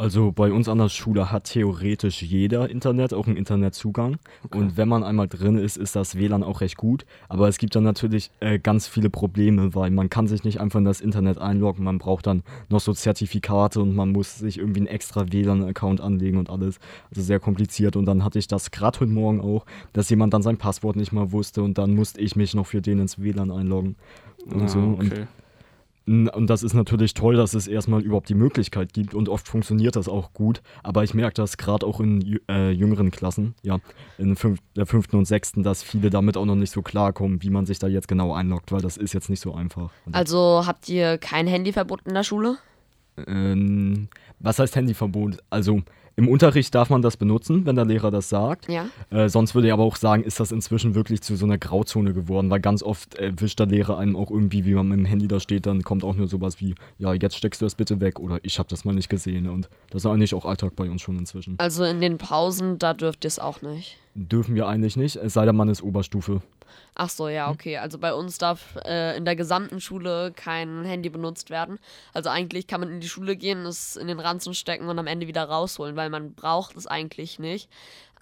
[0.00, 4.16] Also bei uns an der Schule hat theoretisch jeder Internet, auch einen Internetzugang.
[4.44, 4.56] Okay.
[4.56, 7.04] Und wenn man einmal drin ist, ist das WLAN auch recht gut.
[7.28, 10.78] Aber es gibt dann natürlich äh, ganz viele Probleme, weil man kann sich nicht einfach
[10.78, 11.84] in das Internet einloggen.
[11.84, 16.38] Man braucht dann noch so Zertifikate und man muss sich irgendwie einen extra WLAN-Account anlegen
[16.38, 16.80] und alles.
[17.10, 17.94] Also sehr kompliziert.
[17.94, 21.12] Und dann hatte ich das gerade heute Morgen auch, dass jemand dann sein Passwort nicht
[21.12, 23.96] mal wusste und dann musste ich mich noch für den ins WLAN einloggen.
[24.46, 24.78] Und ah, so.
[24.78, 24.98] Okay.
[24.98, 25.28] Und
[26.06, 29.96] und das ist natürlich toll, dass es erstmal überhaupt die Möglichkeit gibt und oft funktioniert
[29.96, 30.62] das auch gut.
[30.82, 33.78] Aber ich merke das gerade auch in äh, jüngeren Klassen, ja,
[34.18, 37.50] in fünf, der fünften und sechsten, dass viele damit auch noch nicht so klarkommen, wie
[37.50, 39.90] man sich da jetzt genau einloggt, weil das ist jetzt nicht so einfach.
[40.10, 42.56] Also habt ihr kein Handyverbot in der Schule?
[43.26, 44.08] Ähm,
[44.38, 45.38] was heißt Handyverbot?
[45.50, 45.82] Also
[46.16, 48.70] im Unterricht darf man das benutzen, wenn der Lehrer das sagt.
[48.70, 48.86] Ja.
[49.10, 52.12] Äh, sonst würde ich aber auch sagen, ist das inzwischen wirklich zu so einer Grauzone
[52.12, 55.28] geworden, weil ganz oft erwischt der Lehrer einem auch irgendwie, wie man mit dem Handy
[55.28, 58.18] da steht, dann kommt auch nur sowas wie, ja, jetzt steckst du das bitte weg
[58.20, 59.48] oder ich habe das mal nicht gesehen.
[59.48, 61.54] Und das ist eigentlich auch Alltag bei uns schon inzwischen.
[61.58, 63.96] Also in den Pausen, da dürft ihr es auch nicht.
[64.14, 66.42] Dürfen wir eigentlich nicht, es sei denn, man ist Oberstufe.
[66.94, 67.54] Ach so, ja, hm?
[67.54, 67.78] okay.
[67.78, 71.78] Also bei uns darf äh, in der gesamten Schule kein Handy benutzt werden.
[72.12, 75.06] Also eigentlich kann man in die Schule gehen, es in den Ranzen stecken und am
[75.06, 77.68] Ende wieder rausholen, weil man braucht es eigentlich nicht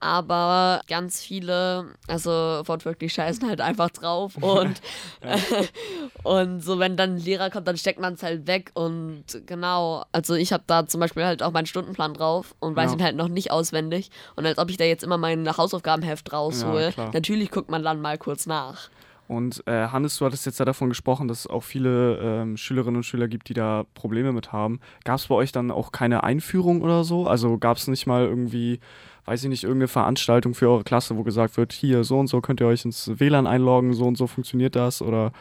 [0.01, 4.81] aber ganz viele, also wortwörtlich scheißen halt einfach drauf und,
[5.21, 5.39] äh,
[6.23, 10.05] und so, wenn dann ein Lehrer kommt, dann steckt man es halt weg und genau,
[10.13, 12.97] also ich habe da zum Beispiel halt auch meinen Stundenplan drauf und weiß ja.
[12.97, 16.93] ihn halt noch nicht auswendig und als ob ich da jetzt immer mein Hausaufgabenheft raushole,
[16.97, 18.91] ja, natürlich guckt man dann mal kurz nach.
[19.29, 22.97] Und äh, Hannes, du hattest jetzt ja davon gesprochen, dass es auch viele ähm, Schülerinnen
[22.97, 24.81] und Schüler gibt, die da Probleme mit haben.
[25.05, 27.27] Gab es bei euch dann auch keine Einführung oder so?
[27.27, 28.81] Also gab es nicht mal irgendwie
[29.29, 32.41] weiß ich nicht, irgendeine Veranstaltung für eure Klasse, wo gesagt wird, hier, so und so
[32.41, 35.03] könnt ihr euch ins WLAN einloggen, so und so funktioniert das?
[35.03, 35.33] Oder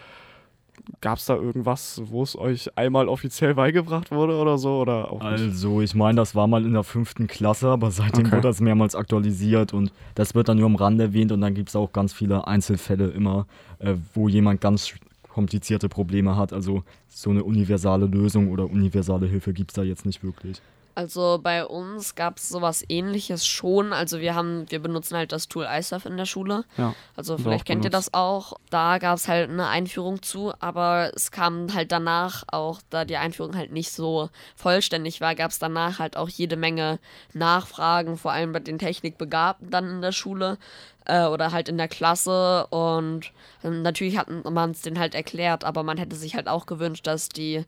[0.99, 4.81] gab es da irgendwas, wo es euch einmal offiziell beigebracht wurde oder so?
[4.81, 8.33] Oder auch also, ich meine, das war mal in der fünften Klasse, aber seitdem okay.
[8.33, 11.69] wurde das mehrmals aktualisiert und das wird dann nur am Rand erwähnt und dann gibt
[11.69, 13.47] es auch ganz viele Einzelfälle immer,
[13.79, 14.93] äh, wo jemand ganz
[15.29, 16.51] komplizierte Probleme hat.
[16.51, 20.61] Also so eine universale Lösung oder universale Hilfe gibt es da jetzt nicht wirklich.
[20.97, 23.93] Also bei uns gab es sowas ähnliches schon.
[23.93, 26.65] Also wir haben, wir benutzen halt das Tool iSurf in der Schule.
[26.75, 28.07] Ja, also vielleicht kennt benutzt.
[28.07, 28.53] ihr das auch.
[28.71, 33.17] Da gab es halt eine Einführung zu, aber es kam halt danach auch, da die
[33.17, 36.97] Einführung halt nicht so vollständig war, gab es danach halt auch jede Menge
[37.31, 40.57] Nachfragen, vor allem bei den Technikbegabten dann in der Schule
[41.05, 42.65] äh, oder halt in der Klasse.
[42.71, 43.31] Und
[43.63, 47.05] ähm, natürlich hat man es denen halt erklärt, aber man hätte sich halt auch gewünscht,
[47.05, 47.65] dass die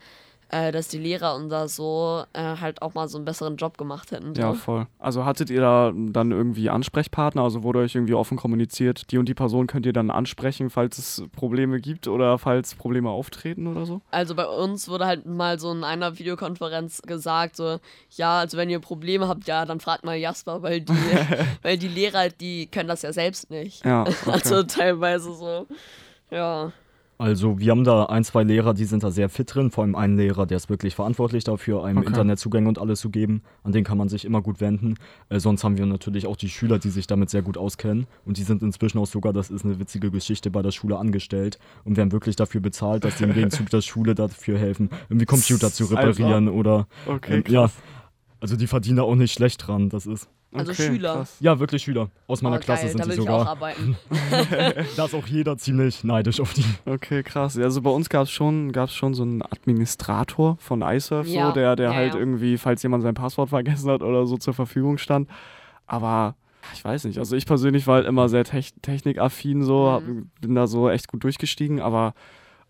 [0.50, 3.78] äh, dass die Lehrer und da so äh, halt auch mal so einen besseren Job
[3.78, 4.36] gemacht hätten.
[4.36, 4.42] So.
[4.42, 4.88] Ja, voll.
[4.98, 7.44] Also hattet ihr da dann irgendwie Ansprechpartner?
[7.44, 10.98] Also wurde euch irgendwie offen kommuniziert, die und die Person könnt ihr dann ansprechen, falls
[10.98, 14.02] es Probleme gibt oder falls Probleme auftreten oder so?
[14.12, 17.80] Also bei uns wurde halt mal so in einer Videokonferenz gesagt, so,
[18.12, 20.94] ja, also wenn ihr Probleme habt, ja, dann fragt mal Jasper, weil die,
[21.62, 23.86] weil die Lehrer, die können das ja selbst nicht.
[23.86, 24.32] Ja, okay.
[24.32, 25.68] Also teilweise so,
[26.32, 26.72] ja.
[27.22, 29.72] Also wir haben da ein, zwei Lehrer, die sind da sehr fit drin.
[29.72, 32.08] Vor allem einen Lehrer, der ist wirklich verantwortlich dafür, einem Okay.
[32.08, 33.42] Internetzugänge und alles zu geben.
[33.64, 34.96] An den kann man sich immer gut wenden.
[35.28, 38.08] Äh, sonst haben wir natürlich auch die Schüler, die sich damit sehr gut auskennen.
[38.24, 41.60] Und die sind inzwischen auch sogar, das ist eine witzige Geschichte, bei der Schule angestellt
[41.84, 45.74] und werden wirklich dafür bezahlt, dass die im Gegenzug der Schule dafür helfen, irgendwie Computer
[45.74, 46.08] zu Alter.
[46.18, 47.70] reparieren oder Okay, ähm, ja.
[48.40, 49.90] Also die verdienen da auch nicht schlecht dran.
[49.90, 51.14] Das ist Also okay, Schüler.
[51.14, 51.38] krass.
[51.40, 53.48] ja wirklich Schüler aus meiner oh, Klasse geil, sind da sie will ich auch sogar.
[53.50, 53.96] arbeiten.
[54.98, 56.66] Da ist auch jeder ziemlich neidisch auf die.
[56.86, 57.56] Okay, krass.
[57.58, 61.54] Also bei uns gab es schon, gab's schon so einen Administrator von iSurf, Ja, so,
[61.54, 62.20] der, der ja, halt ja.
[62.20, 65.30] irgendwie, falls jemand sein Passwort vergessen hat oder so, zur Verfügung stand.
[65.86, 66.36] Aber
[66.74, 67.20] ich weiß nicht.
[67.20, 70.30] Also ich persönlich war halt immer sehr tech technikaffin, so, hab, Mhm.
[70.42, 72.14] bin da so echt gut durchgestiegen, aber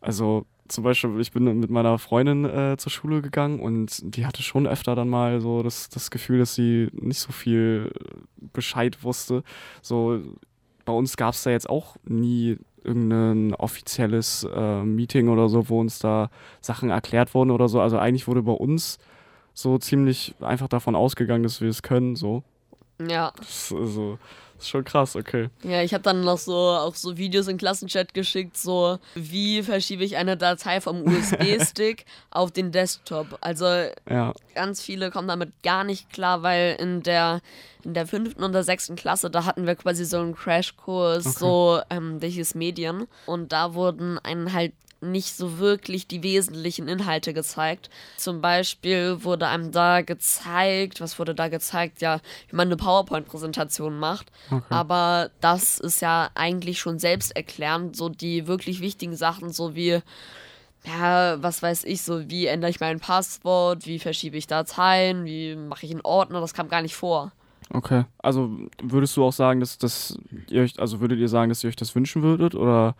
[0.01, 4.43] also zum Beispiel, ich bin mit meiner Freundin äh, zur Schule gegangen und die hatte
[4.43, 7.91] schon öfter dann mal so das, das Gefühl, dass sie nicht so viel
[8.37, 9.43] Bescheid wusste.
[9.81, 10.19] So,
[10.85, 15.79] bei uns gab es da jetzt auch nie irgendein offizielles äh, Meeting oder so, wo
[15.79, 16.29] uns da
[16.61, 17.81] Sachen erklärt wurden oder so.
[17.81, 18.97] Also eigentlich wurde bei uns
[19.53, 22.15] so ziemlich einfach davon ausgegangen, dass wir es können.
[22.15, 22.43] So.
[23.07, 23.33] Ja.
[23.37, 24.17] Das also,
[24.59, 25.49] ist schon krass, okay.
[25.63, 30.03] Ja, ich habe dann noch so auch so Videos in Klassenchat geschickt, so wie verschiebe
[30.03, 33.37] ich eine Datei vom USB-Stick auf den Desktop.
[33.41, 33.65] Also
[34.09, 37.41] Ja, ganz viele kommen damit gar nicht klar, weil in der
[37.83, 41.37] in der fünften und der sechsten Klasse, da hatten wir quasi so einen Crashkurs, Okay.
[41.39, 43.07] so ähm, hieß Medien.
[43.25, 47.89] Und da wurden einen halt nicht so wirklich die wesentlichen Inhalte gezeigt.
[48.17, 52.01] Zum Beispiel wurde einem da gezeigt, was wurde da gezeigt?
[52.01, 54.31] Ja, wie man eine PowerPoint-Präsentation macht.
[54.51, 54.63] okay.
[54.69, 60.01] Aber das ist ja eigentlich schon selbsterklärend, so die wirklich wichtigen Sachen, so wie,
[60.85, 65.55] ja, was weiß ich, so wie ändere ich mein Passwort, wie verschiebe ich Dateien, wie
[65.55, 67.31] mache ich einen Ordner, das kam gar nicht vor.
[67.71, 68.05] Okay.
[68.17, 70.17] Also würdest du auch sagen, dass, dass
[70.49, 72.55] ihr euch, also würdet ihr sagen, dass ihr euch das wünschen würdet?
[72.55, 72.95] Oder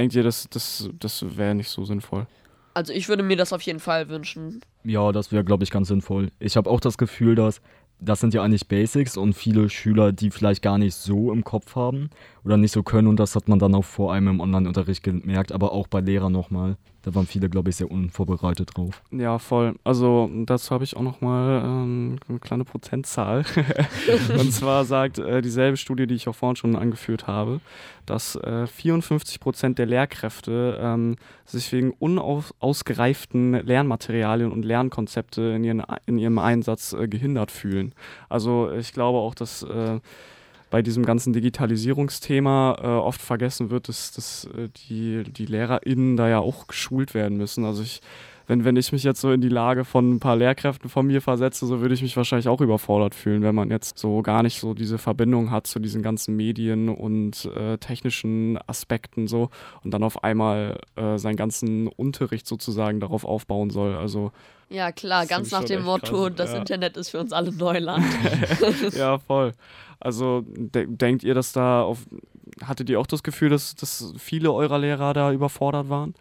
[0.00, 2.26] denkt ihr, dass das, das wäre nicht so sinnvoll?
[2.72, 4.60] Also ich würde mir das auf jeden Fall wünschen.
[4.84, 6.30] Ja, das wäre, glaube ich, ganz sinnvoll.
[6.38, 7.60] Ich habe auch das Gefühl, dass
[8.02, 11.76] das sind ja eigentlich Basics und viele Schüler, die vielleicht gar nicht so im Kopf
[11.76, 12.08] haben
[12.44, 15.52] oder nicht so können und das hat man dann auch vor allem im Online-Unterricht gemerkt,
[15.52, 16.78] aber auch bei Lehrern nochmal.
[17.02, 19.02] Da waren viele, glaube ich, sehr unvorbereitet drauf.
[19.10, 19.74] Ja, voll.
[19.84, 23.44] Also dazu habe ich auch noch mal ähm, eine kleine Prozentzahl.
[24.38, 27.60] Und zwar sagt äh, dieselbe Studie, die ich auch vorhin schon angeführt habe,
[28.04, 35.82] dass äh, 54 Prozent der Lehrkräfte ähm, sich wegen unausgereiften Lernmaterialien und Lernkonzepte in, ihren,
[36.04, 37.94] in ihrem Einsatz äh, gehindert fühlen.
[38.28, 40.00] Also ich glaube auch, dass äh,
[40.70, 46.28] bei diesem ganzen Digitalisierungsthema äh, oft vergessen wird, dass, dass äh, die, die LehrerInnen da
[46.28, 47.64] ja auch geschult werden müssen.
[47.64, 48.00] Also ich,
[48.50, 51.22] wenn, wenn ich mich jetzt so in die Lage von ein paar Lehrkräften von mir
[51.22, 54.58] versetze, so würde ich mich wahrscheinlich auch überfordert fühlen, wenn man jetzt so gar nicht
[54.58, 59.50] so diese Verbindung hat zu diesen ganzen Medien und äh, technischen Aspekten so
[59.84, 63.94] und dann auf einmal äh, seinen ganzen Unterricht sozusagen darauf aufbauen soll.
[63.94, 64.32] Also
[64.68, 66.58] Ja, klar, ganz nach dem Motto, krass, das ja.
[66.58, 68.04] Internet ist für uns alle Neuland.
[68.96, 69.52] ja, voll.
[70.00, 71.98] Also de denkt ihr, dass da auf
[72.64, 76.14] hattet ihr auch das Gefühl, dass, dass viele eurer Lehrer da überfordert waren?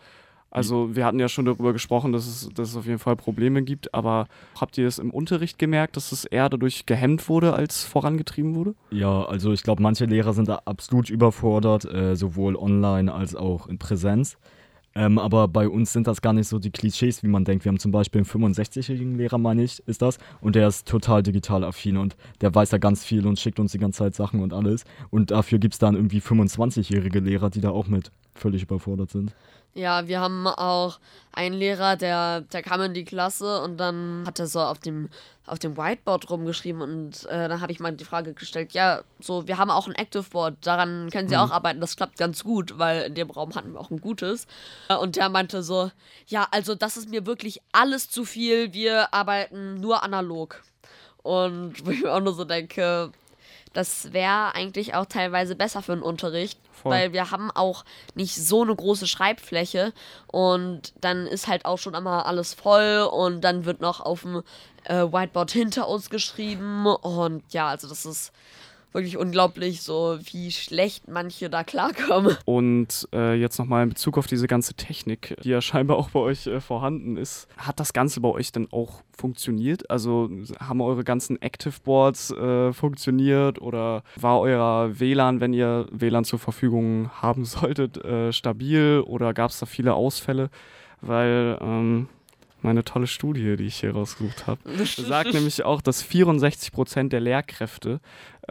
[0.51, 3.61] Also wir hatten ja schon darüber gesprochen, dass es, dass es auf jeden Fall Probleme
[3.61, 4.27] gibt, aber
[4.59, 8.73] habt ihr es im Unterricht gemerkt, dass es eher dadurch gehemmt wurde, als vorangetrieben wurde?
[8.89, 13.67] Ja, also ich glaube, manche Lehrer sind da absolut überfordert, äh, sowohl online als auch
[13.67, 14.37] in Präsenz.
[14.95, 17.63] Ähm, aber bei uns sind das gar nicht so die Klischees, wie man denkt.
[17.63, 20.17] Wir haben zum Beispiel einen 65-jährigen Lehrer, meine ich, ist das.
[20.41, 23.71] Und der ist total digital affin und der weiß da ganz viel und schickt uns
[23.71, 24.83] die ganze Zeit Sachen und alles.
[25.11, 29.33] Und dafür gibt es dann irgendwie 25-jährige Lehrer, die da auch mit völlig überfordert sind.
[29.75, 30.99] Ja, wir haben auch
[31.31, 35.09] einen Lehrer, der, der kam in die Klasse und dann hat er so auf dem,
[35.45, 39.47] auf dem Whiteboard rumgeschrieben und äh, dann habe ich mal die Frage gestellt, ja, so,
[39.47, 42.79] wir haben auch ein Active Board, daran können Sie auch arbeiten, das klappt ganz gut,
[42.79, 44.47] weil in dem Raum hatten wir auch ein gutes.
[44.89, 45.91] Äh, Und der meinte so,
[46.27, 50.63] ja, also das ist mir wirklich alles zu viel, wir arbeiten nur analog.
[51.21, 53.11] Und wo ich mir auch nur so denke,
[53.73, 56.91] das wäre eigentlich auch teilweise besser für den Unterricht, Voll.
[56.91, 59.93] weil wir haben auch nicht so eine große Schreibfläche
[60.27, 64.43] und dann ist halt auch schon einmal alles voll und dann wird noch auf dem
[64.85, 68.31] äh, Whiteboard hinter uns geschrieben und ja, also das ist
[68.91, 72.37] wirklich unglaublich, so wie schlecht manche da klarkommen.
[72.45, 76.19] Und äh, jetzt nochmal in Bezug auf diese ganze Technik, die ja scheinbar auch bei
[76.19, 77.47] euch äh, vorhanden ist.
[77.57, 79.89] Hat das Ganze bei euch denn auch funktioniert?
[79.89, 86.25] Also haben eure ganzen Active Boards äh, funktioniert oder war euer WLAN, wenn ihr WLAN
[86.25, 90.49] zur Verfügung haben solltet, äh, stabil oder gab es da viele Ausfälle?
[91.01, 92.09] Weil ähm,
[92.61, 97.21] meine tolle Studie, die ich hier rausgesucht habe, sagt nämlich auch, dass 64 Prozent der
[97.21, 97.99] Lehrkräfte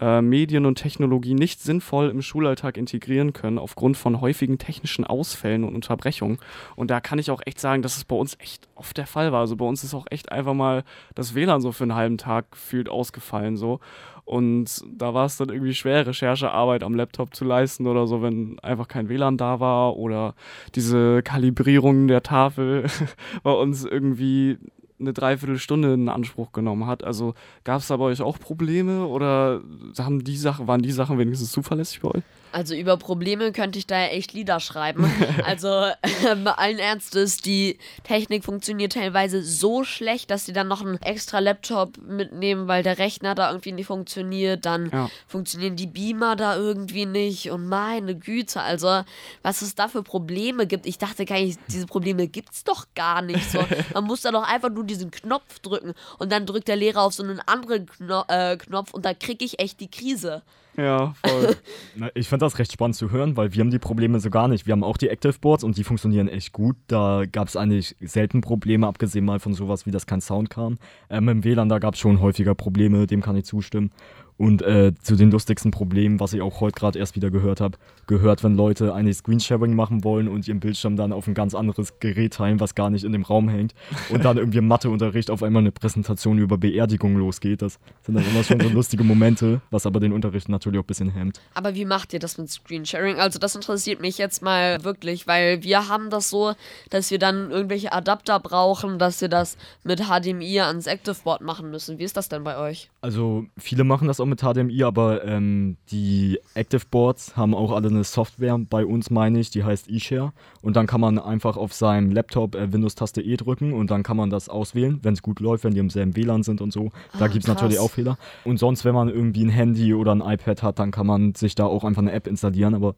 [0.00, 5.64] äh, Medien und Technologie nicht sinnvoll im Schulalltag integrieren können, aufgrund von häufigen technischen Ausfällen
[5.64, 6.38] und Unterbrechungen.
[6.76, 9.32] Und da kann ich auch echt sagen, dass es bei uns echt oft der Fall
[9.32, 9.40] war.
[9.40, 10.84] Also bei uns ist auch echt einfach mal
[11.14, 13.80] das WLAN so für einen halben Tag gefühlt ausgefallen so.
[14.24, 18.58] Und da war es dann irgendwie schwer, Recherchearbeit am Laptop zu leisten oder so, wenn
[18.58, 20.34] einfach kein WLAN da war oder
[20.74, 22.84] diese Kalibrierung der Tafel
[23.42, 24.58] bei uns irgendwie
[25.00, 27.04] eine Dreiviertelstunde in Anspruch genommen hat.
[27.04, 27.34] Also
[27.64, 29.62] gab es da bei euch auch Probleme oder
[29.98, 32.22] haben die Sachen, waren die Sachen wenigstens zuverlässig bei euch?
[32.52, 35.10] Also über Probleme könnte ich da echt Lieder schreiben.
[35.44, 41.00] also äh, allen Ernstes, die Technik funktioniert teilweise so schlecht, dass sie dann noch einen
[41.02, 44.66] extra Laptop mitnehmen, weil der Rechner da irgendwie nicht funktioniert.
[44.66, 45.10] Dann ja.
[45.26, 47.50] funktionieren die Beamer da irgendwie nicht.
[47.50, 49.02] Und meine Güte, also
[49.42, 50.86] was es da für Probleme gibt.
[50.86, 53.50] Ich dachte gar nicht, diese Probleme gibt es doch gar nicht.
[53.50, 53.64] So.
[53.94, 57.14] Man muss da doch einfach nur diesen Knopf drücken und dann drückt der Lehrer auf
[57.14, 60.42] so einen anderen Kno äh, Knopf und da kriege ich echt die Krise.
[60.78, 61.56] Ja, voll.
[61.96, 64.46] Na, ich fand das recht spannend zu hören, weil wir haben die Probleme so gar
[64.46, 64.64] nicht.
[64.64, 66.76] Wir haben auch die Active Boards und die funktionieren echt gut.
[66.86, 70.78] Da gab es eigentlich selten Probleme, abgesehen mal von sowas wie, dass kein Sound kam.
[71.10, 73.90] Ähm, Im WLAN, da gab es schon häufiger Probleme, dem kann ich zustimmen.
[74.38, 77.76] Und äh, zu den lustigsten Problemen, was ich auch heute gerade erst wieder gehört habe,
[78.06, 81.98] gehört, wenn Leute eigentlich Screensharing machen wollen und ihren Bildschirm dann auf ein ganz anderes
[81.98, 83.74] Gerät teilen, was gar nicht in dem Raum hängt.
[84.10, 87.62] Und dann irgendwie im Matheunterricht auf einmal eine Präsentation über Beerdigung losgeht.
[87.62, 90.86] Das sind dann immer schon so lustige Momente, was aber den Unterricht natürlich auch ein
[90.86, 91.40] bisschen hemmt.
[91.54, 93.16] Aber wie macht ihr das mit Screensharing?
[93.16, 96.54] Also das interessiert mich jetzt mal wirklich, weil wir haben das so,
[96.90, 101.98] dass wir dann irgendwelche Adapter brauchen, dass wir das mit HDMI ans ActiveBoard machen müssen.
[101.98, 102.88] Wie ist das denn bei euch?
[103.00, 107.88] Also viele machen das auch mit HDMI, aber ähm, die Active Boards haben auch alle
[107.88, 110.32] eine Software bei uns, meine ich, die heißt eShare.
[110.62, 114.16] Und dann kann man einfach auf seinem Laptop äh, Windows-Taste E drücken und dann kann
[114.16, 116.90] man das auswählen, wenn es gut läuft, wenn die im selben WLAN sind und so.
[117.18, 118.18] Da ah, gibt es natürlich auch Fehler.
[118.44, 121.54] Und sonst, wenn man irgendwie ein Handy oder ein iPad hat, dann kann man sich
[121.54, 122.74] da auch einfach eine App installieren.
[122.74, 122.94] Aber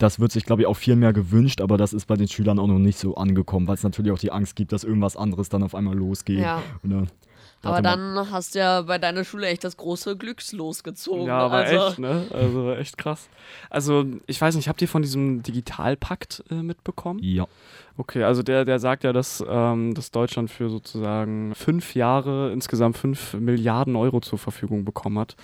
[0.00, 2.58] das wird sich, glaube ich, auch viel mehr gewünscht, aber das ist bei den Schülern
[2.58, 5.50] auch noch nicht so angekommen, weil es natürlich auch die Angst gibt, dass irgendwas anderes
[5.50, 6.40] dann auf einmal losgeht.
[6.40, 6.62] Ja.
[7.62, 11.26] Aber dann hast du ja bei deiner Schule echt das große Glückslos gezogen.
[11.26, 11.88] Ja, aber also.
[11.88, 12.26] echt, ne?
[12.32, 13.28] Also echt krass.
[13.68, 17.20] Also, ich weiß nicht, habt ihr von diesem Digitalpakt äh, mitbekommen?
[17.22, 17.46] Ja.
[17.98, 22.96] Okay, also der, der sagt ja, dass, ähm, dass Deutschland für sozusagen fünf Jahre insgesamt
[22.96, 25.36] fünf Milliarden Euro zur Verfügung bekommen hat.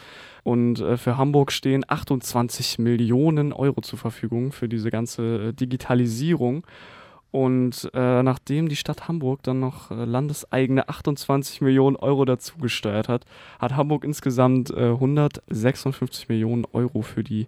[0.42, 6.66] Und äh, für Hamburg stehen 28 Millionen Euro zur Verfügung für diese ganze äh, Digitalisierung.
[7.36, 13.26] Und äh, nachdem die Stadt Hamburg dann noch äh, landeseigene 28 Millionen Euro dazugesteuert hat,
[13.58, 17.46] hat Hamburg insgesamt äh, 156 Millionen Euro für die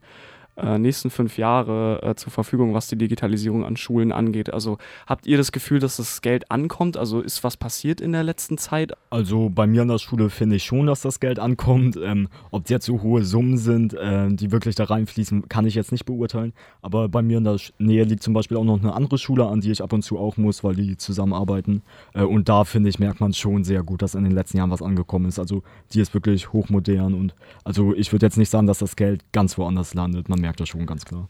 [0.79, 4.53] nächsten fünf Jahre äh, zur Verfügung, was die Digitalisierung an Schulen angeht.
[4.53, 6.97] Also habt ihr das Gefühl, dass das Geld ankommt?
[6.97, 8.93] Also ist was passiert in der letzten Zeit?
[9.11, 11.99] Also bei mir an der Schule finde ich schon, dass das Geld ankommt.
[12.03, 15.75] Ähm, ob es jetzt so hohe Summen sind, äh, die wirklich da reinfließen, kann ich
[15.75, 16.53] jetzt nicht beurteilen.
[16.83, 19.61] Aber bei mir in der Nähe liegt zum Beispiel auch noch eine andere Schule, an
[19.61, 21.83] die ich ab und zu auch muss, weil die zusammenarbeiten.
[22.15, 24.71] Äh, und da finde ich, merkt man schon sehr gut, dass in den letzten Jahren
[24.71, 25.39] was angekommen ist.
[25.39, 29.25] Also die ist wirklich hochmodern und also ich würde jetzt nicht sagen, dass das Geld
[29.33, 30.29] ganz woanders landet.
[30.29, 31.29] Man merkt merkt das schon ganz klar.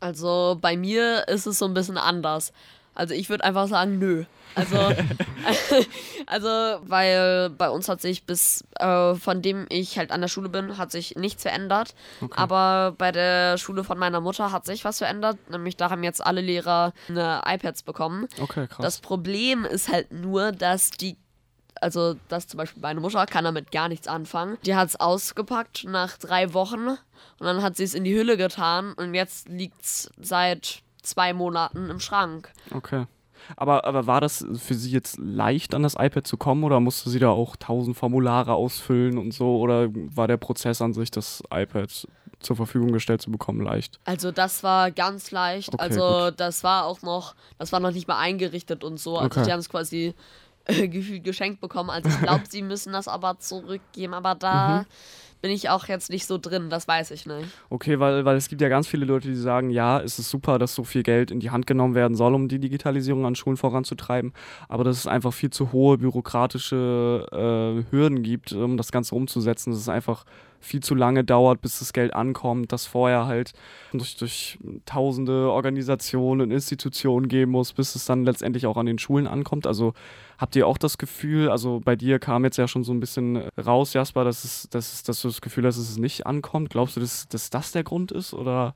[0.00, 2.52] Also bei mir ist es so ein bisschen anders.
[2.94, 4.24] Also ich würde einfach sagen, nö.
[4.56, 4.76] Also,
[6.26, 6.48] also,
[6.82, 10.78] weil bei uns hat sich bis, äh, von dem ich halt an der Schule bin,
[10.78, 11.94] hat sich nichts verändert.
[12.20, 12.34] Okay.
[12.36, 15.38] Aber bei der Schule von meiner Mutter hat sich was verändert.
[15.50, 18.26] Nämlich da haben jetzt alle Lehrer eine iPads bekommen.
[18.40, 18.78] Okay, krass.
[18.80, 21.16] Das Problem ist halt nur, dass die
[21.80, 24.58] also dass zum Beispiel meine Mutter kann damit gar nichts anfangen.
[24.64, 26.98] Die hat es ausgepackt nach drei Wochen und
[27.40, 31.88] dann hat sie es in die Hülle getan und jetzt liegt es seit zwei Monaten
[31.90, 32.50] im Schrank.
[32.74, 33.06] Okay.
[33.56, 37.10] Aber, aber war das für sie jetzt leicht, an das iPad zu kommen oder musste
[37.10, 39.58] sie da auch tausend Formulare ausfüllen und so?
[39.58, 42.08] Oder war der Prozess an sich, das iPad
[42.40, 44.00] zur Verfügung gestellt zu bekommen, leicht?
[44.04, 45.74] Also das war ganz leicht.
[45.74, 46.40] Okay, also gut.
[46.40, 49.16] das war auch noch, das war noch nicht mal eingerichtet und so.
[49.16, 49.44] Also okay.
[49.44, 50.14] die haben es quasi
[50.66, 51.90] äh, geschenkt bekommen.
[51.90, 54.14] Also ich glaube, sie müssen das aber zurückgeben.
[54.14, 54.84] Aber da mhm.
[55.40, 57.48] bin ich auch jetzt nicht so drin, das weiß ich nicht.
[57.70, 60.58] Okay, weil, weil es gibt ja ganz viele Leute, die sagen, ja, es ist super,
[60.58, 63.56] dass so viel Geld in die Hand genommen werden soll, um die Digitalisierung an Schulen
[63.56, 64.32] voranzutreiben.
[64.68, 69.70] Aber dass es einfach viel zu hohe bürokratische äh, Hürden gibt, um das Ganze umzusetzen.
[69.70, 70.24] Das ist einfach
[70.66, 73.52] viel zu lange dauert, bis das Geld ankommt, dass vorher halt
[73.92, 78.98] durch, durch tausende Organisationen und Institutionen gehen muss, bis es dann letztendlich auch an den
[78.98, 79.66] Schulen ankommt.
[79.66, 79.94] Also
[80.38, 83.36] habt ihr auch das Gefühl, also bei dir kam jetzt ja schon so ein bisschen
[83.58, 86.70] raus, Jasper, dass, es, dass, dass du das Gefühl hast, dass es nicht ankommt.
[86.70, 88.74] Glaubst du, dass, dass das der Grund ist oder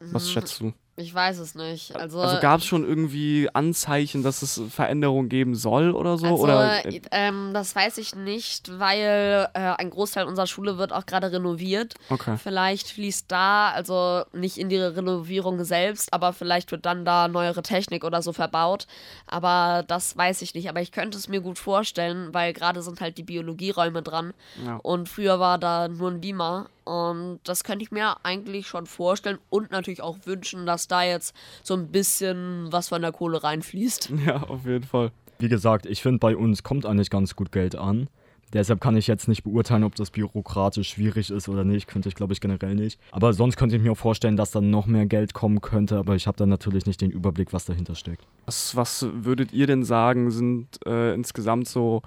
[0.00, 0.30] was mhm.
[0.30, 0.72] schätzt du?
[0.98, 1.94] Ich weiß es nicht.
[1.94, 6.26] Also, also gab es schon irgendwie Anzeichen, dass es Veränderungen geben soll oder so?
[6.26, 6.82] Also, oder?
[7.10, 11.94] Ähm, das weiß ich nicht, weil äh, ein Großteil unserer Schule wird auch gerade renoviert.
[12.08, 12.38] Okay.
[12.42, 17.62] Vielleicht fließt da, also nicht in die Renovierung selbst, aber vielleicht wird dann da neuere
[17.62, 18.86] Technik oder so verbaut.
[19.26, 20.70] Aber das weiß ich nicht.
[20.70, 24.32] Aber ich könnte es mir gut vorstellen, weil gerade sind halt die Biologieräume dran.
[24.64, 24.76] Ja.
[24.76, 29.38] Und früher war da nur ein Beamer und das könnte ich mir eigentlich schon vorstellen
[29.50, 34.12] und natürlich auch wünschen, dass da jetzt so ein bisschen was von der Kohle reinfließt.
[34.26, 35.12] Ja, auf jeden Fall.
[35.38, 38.08] Wie gesagt, ich finde, bei uns kommt eigentlich ganz gut Geld an.
[38.52, 41.88] Deshalb kann ich jetzt nicht beurteilen, ob das bürokratisch schwierig ist oder nicht.
[41.88, 43.00] Könnte ich, glaube ich, generell nicht.
[43.10, 45.98] Aber sonst könnte ich mir auch vorstellen, dass dann noch mehr Geld kommen könnte.
[45.98, 48.24] Aber ich habe dann natürlich nicht den Überblick, was dahinter steckt.
[48.46, 52.02] Was, was würdet ihr denn sagen, sind äh, insgesamt so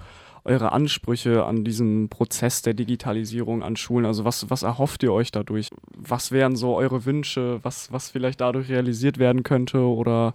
[0.49, 4.05] eure Ansprüche an diesen Prozess der Digitalisierung an Schulen?
[4.05, 5.69] Also was, was erhofft ihr euch dadurch?
[5.95, 10.33] Was wären so eure Wünsche, was, was vielleicht dadurch realisiert werden könnte oder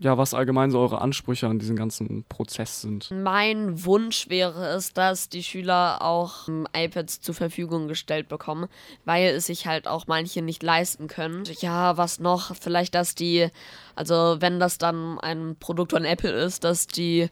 [0.00, 3.10] ja, was allgemein so eure Ansprüche an diesen ganzen Prozess sind.
[3.10, 8.68] Mein Wunsch wäre es, dass die Schüler auch iPads zur Verfügung gestellt bekommen,
[9.04, 11.44] weil es sich halt auch manche nicht leisten können.
[11.60, 12.54] Ja, was noch?
[12.54, 13.48] Vielleicht, dass die,
[13.94, 17.28] also wenn das dann ein Produkt von Apple ist, dass die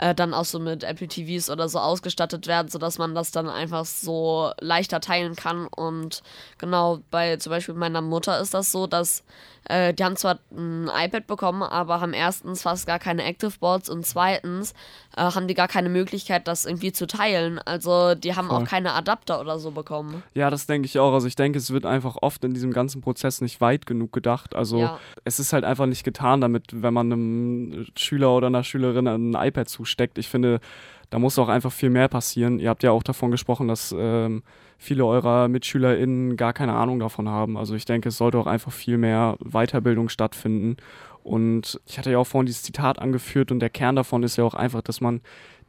[0.00, 3.48] äh, dann auch so mit Apple TVs oder so ausgestattet werden, sodass man das dann
[3.48, 5.66] einfach so leichter teilen kann.
[5.66, 6.22] Und
[6.56, 9.24] genau, bei zum Beispiel meiner Mutter ist das so, dass
[9.68, 13.90] äh, die haben zwar ein iPad bekommen, aber haben erstens fast gar keine Active Boards
[13.90, 14.72] und zweitens
[15.18, 17.58] äh, haben die gar keine Möglichkeit, das irgendwie zu teilen.
[17.58, 18.62] Also die haben Voll.
[18.62, 20.22] auch keine Adapter oder so bekommen.
[20.32, 21.12] Ja, das denke ich auch.
[21.12, 24.54] Also ich denke, es wird einfach oft in diesem ganzen Prozess nicht weit genug gedacht.
[24.54, 24.98] Also ja.
[25.24, 29.34] es ist halt einfach nicht getan damit, wenn man einem Schüler oder einer Schülerin ein
[29.34, 30.18] iPad zuschaut steckt.
[30.18, 30.60] Ich finde,
[31.10, 32.58] da muss auch einfach viel mehr passieren.
[32.58, 34.42] Ihr habt ja auch davon gesprochen, dass ähm,
[34.78, 37.58] viele eurer MitschülerInnen gar keine Ahnung davon haben.
[37.58, 40.76] Also ich denke, es sollte auch einfach viel mehr Weiterbildung stattfinden.
[41.22, 44.44] Und ich hatte ja auch vorhin dieses Zitat angeführt und der Kern davon ist ja
[44.44, 45.20] auch einfach, dass man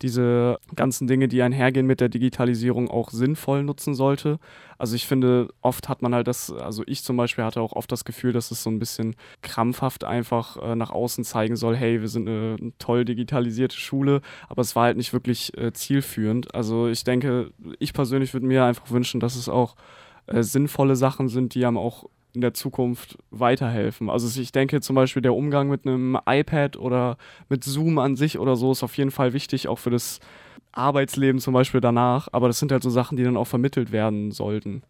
[0.01, 4.39] diese ganzen Dinge, die einhergehen mit der Digitalisierung, auch sinnvoll nutzen sollte.
[4.77, 7.91] Also ich finde, oft hat man halt das, also ich zum Beispiel hatte auch oft
[7.91, 12.01] das Gefühl, dass es so ein bisschen krampfhaft einfach äh, nach außen zeigen soll, hey,
[12.01, 16.55] wir sind eine, toll digitalisierte Schule, aber es war halt nicht wirklich äh, zielführend.
[16.55, 19.75] Also ich denke, ich persönlich würde mir einfach wünschen, dass es auch
[20.27, 24.09] äh, sinnvolle Sachen sind, die einem auch in der Zukunft weiterhelfen.
[24.09, 27.17] Also ich denke zum Beispiel der Umgang mit einem iPad oder
[27.49, 30.19] mit Zoom an sich oder so ist auf jeden Fall wichtig, auch für das
[30.71, 32.29] Arbeitsleben zum Beispiel danach.
[32.31, 34.83] Aber das sind halt so Sachen, die dann auch vermittelt werden sollten.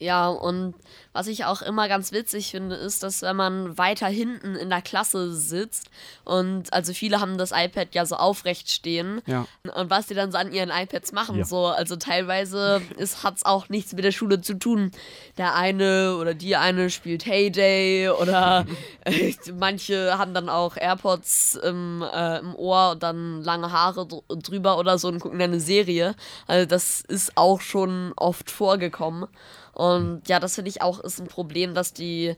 [0.00, 0.74] Ja, und
[1.12, 4.82] was ich auch immer ganz witzig finde, ist, dass wenn man weiter hinten in der
[4.82, 5.88] Klasse sitzt
[6.24, 9.46] und also viele haben das iPad ja so aufrecht stehen ja.
[9.62, 11.44] und was die dann so an ihren iPads machen, ja.
[11.44, 12.82] so, also teilweise
[13.22, 14.90] hat es auch nichts mit der Schule zu tun.
[15.38, 18.66] Der eine oder die eine spielt Heyday oder
[19.56, 24.98] manche haben dann auch AirPods im, äh, im Ohr und dann lange Haare drüber oder
[24.98, 26.16] so und gucken dann eine Serie.
[26.48, 29.28] Also das ist auch schon oft vorgekommen.
[29.74, 32.34] Und ja, das finde ich auch ist ein Problem, dass die,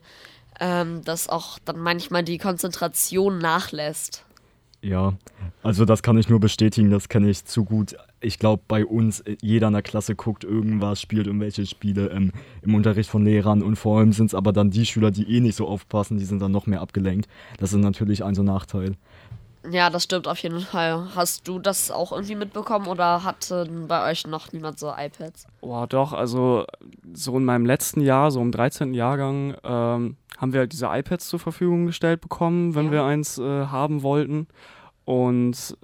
[0.59, 4.23] ähm, dass auch dann manchmal die Konzentration nachlässt.
[4.81, 5.15] Ja,
[5.63, 7.95] also das kann ich nur bestätigen, das kenne ich zu gut.
[8.21, 12.31] Ich glaube, bei uns, äh, jeder in der Klasse guckt irgendwas, spielt irgendwelche Spiele ähm,
[12.61, 15.39] im Unterricht von Lehrern und vor allem sind es aber dann die Schüler, die eh
[15.39, 17.27] nicht so aufpassen, die sind dann noch mehr abgelenkt.
[17.57, 18.95] Das ist natürlich ein so Nachteil.
[19.69, 21.09] Ja, das stimmt auf jeden Fall.
[21.15, 25.47] Hast du das auch irgendwie mitbekommen oder hatte bei euch noch niemand so iPads?
[25.61, 26.65] Boah, doch, also
[27.13, 28.93] so in meinem letzten Jahr, so im 13.
[28.93, 32.91] Jahrgang, ähm, haben wir halt diese iPads zur Verfügung gestellt bekommen, wenn ja.
[32.91, 34.47] wir eins äh, haben wollten.
[35.05, 35.77] Und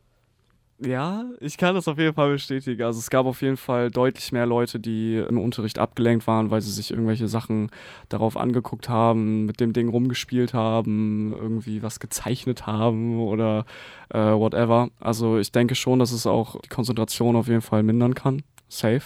[0.80, 2.84] ja, ich kann das auf jeden Fall bestätigen.
[2.84, 6.62] Also es gab auf jeden Fall deutlich mehr Leute, die im Unterricht abgelenkt waren, weil
[6.62, 7.70] sie sich irgendwelche Sachen
[8.10, 13.66] darauf angeguckt haben, mit dem Ding rumgespielt haben, irgendwie was gezeichnet haben oder
[14.10, 14.90] äh, whatever.
[15.00, 18.44] Also ich denke schon, dass es auch die Konzentration auf jeden Fall mindern kann.
[18.68, 19.04] Safe.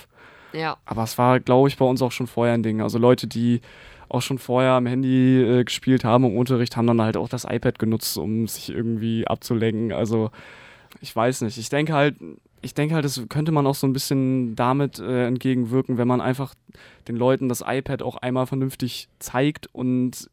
[0.53, 0.77] Ja.
[0.85, 2.81] Aber es war, glaube ich, bei uns auch schon vorher ein Ding.
[2.81, 3.61] Also Leute, die
[4.09, 7.43] auch schon vorher am Handy äh, gespielt haben im Unterricht, haben dann halt auch das
[7.43, 9.91] iPad genutzt, um sich irgendwie abzulenken.
[9.91, 10.31] Also
[11.01, 11.57] ich weiß nicht.
[11.57, 12.15] Ich denke halt,
[12.61, 16.21] ich denke halt, das könnte man auch so ein bisschen damit äh, entgegenwirken, wenn man
[16.21, 16.53] einfach
[17.07, 20.29] den Leuten das iPad auch einmal vernünftig zeigt und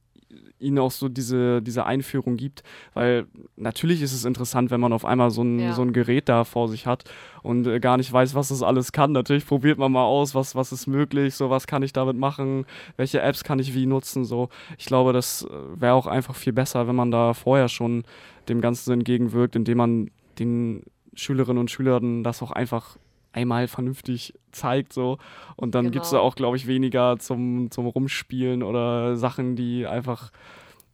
[0.58, 2.62] ihnen auch so diese, diese Einführung gibt.
[2.94, 5.72] Weil natürlich ist es interessant, wenn man auf einmal so ein, ja.
[5.72, 7.04] so ein Gerät da vor sich hat
[7.42, 9.12] und äh, gar nicht weiß, was das alles kann.
[9.12, 12.66] Natürlich probiert man mal aus, was, was ist möglich, so was kann ich damit machen,
[12.96, 14.24] welche Apps kann ich wie nutzen.
[14.24, 14.48] So.
[14.78, 18.04] Ich glaube, das äh, wäre auch einfach viel besser, wenn man da vorher schon
[18.48, 20.82] dem Ganzen entgegenwirkt, indem man den
[21.14, 22.96] Schülerinnen und Schülern das auch einfach
[23.32, 25.18] einmal vernünftig zeigt so
[25.56, 25.92] und dann genau.
[25.92, 30.30] gibt es da auch glaube ich weniger zum, zum Rumspielen oder Sachen die einfach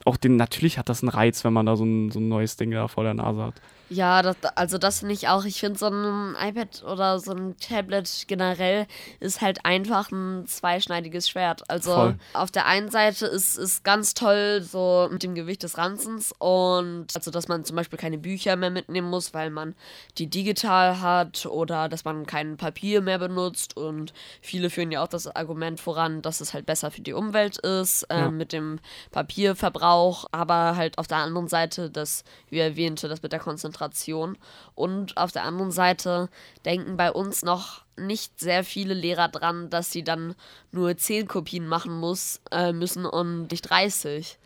[0.04, 2.56] auch den natürlich hat das einen Reiz wenn man da so ein, so ein neues
[2.56, 3.60] Ding da vor der Nase hat
[3.92, 5.44] ja, das, also das finde ich auch.
[5.44, 8.86] Ich finde so ein iPad oder so ein Tablet generell
[9.18, 11.68] ist halt einfach ein zweischneidiges Schwert.
[11.68, 12.14] Also Voll.
[12.32, 17.08] auf der einen Seite ist es ganz toll so mit dem Gewicht des Ranzens und
[17.16, 19.74] also dass man zum Beispiel keine Bücher mehr mitnehmen muss, weil man
[20.18, 25.08] die digital hat oder dass man kein Papier mehr benutzt und viele führen ja auch
[25.08, 28.30] das Argument voran, dass es halt besser für die Umwelt ist äh, ja.
[28.30, 28.78] mit dem
[29.10, 34.36] Papierverbrauch, aber halt auf der anderen Seite das, wie erwähnte, das mit der Konzentration Konzentration.
[34.74, 36.28] Und auf der anderen Seite
[36.64, 40.34] denken bei uns noch nicht sehr viele Lehrer dran, dass sie dann
[40.70, 44.38] nur 10 Kopien machen muss, äh, müssen und nicht 30.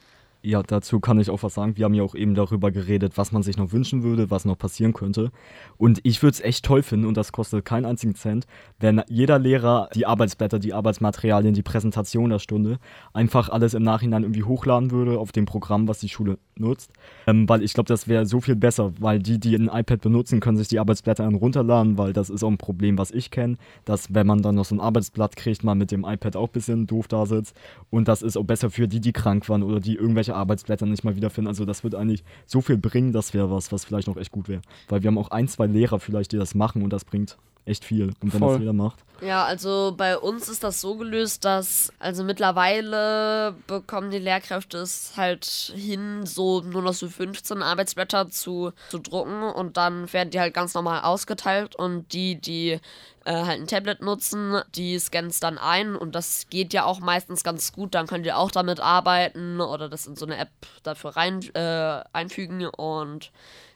[0.46, 1.78] Ja, dazu kann ich auch was sagen.
[1.78, 4.58] Wir haben ja auch eben darüber geredet, was man sich noch wünschen würde, was noch
[4.58, 5.30] passieren könnte.
[5.78, 8.46] Und ich würde es echt toll finden, und das kostet keinen einzigen Cent,
[8.78, 12.78] wenn jeder Lehrer die Arbeitsblätter, die Arbeitsmaterialien, die Präsentation der Stunde
[13.14, 16.92] einfach alles im Nachhinein irgendwie hochladen würde auf dem Programm, was die Schule nutzt.
[17.26, 20.40] Ähm, weil ich glaube, das wäre so viel besser, weil die, die ein iPad benutzen,
[20.40, 23.56] können sich die Arbeitsblätter dann runterladen, weil das ist auch ein Problem, was ich kenne,
[23.86, 26.52] dass wenn man dann noch so ein Arbeitsblatt kriegt, man mit dem iPad auch ein
[26.52, 27.56] bisschen doof da sitzt.
[27.88, 31.04] Und das ist auch besser für die, die krank waren oder die irgendwelche Arbeitsblätter nicht
[31.04, 31.48] mal wiederfinden.
[31.48, 34.48] Also das wird eigentlich so viel bringen, das wäre was, was vielleicht noch echt gut
[34.48, 34.62] wäre.
[34.88, 37.84] Weil wir haben auch ein, zwei Lehrer vielleicht, die das machen und das bringt echt
[37.84, 38.12] viel.
[38.20, 38.52] Und wenn Voll.
[38.52, 38.98] das jeder macht.
[39.20, 45.12] Ja, also bei uns ist das so gelöst, dass also mittlerweile bekommen die Lehrkräfte es
[45.16, 50.40] halt hin, so nur noch so 15 Arbeitsblätter zu, zu drucken und dann werden die
[50.40, 52.80] halt ganz normal ausgeteilt und die, die
[53.24, 57.42] äh, halt ein Tablet nutzen, die scannen dann ein und das geht ja auch meistens
[57.44, 57.94] ganz gut.
[57.94, 60.50] Dann könnt ihr auch damit arbeiten oder das in so eine App
[60.82, 63.32] dafür rein äh, einfügen und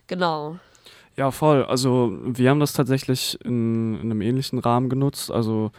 [0.07, 0.59] genau.
[1.17, 1.65] Ja, voll.
[1.65, 5.31] Also wir haben das tatsächlich in, in einem ähnlichen Rahmen genutzt.
[5.31, 5.73] Also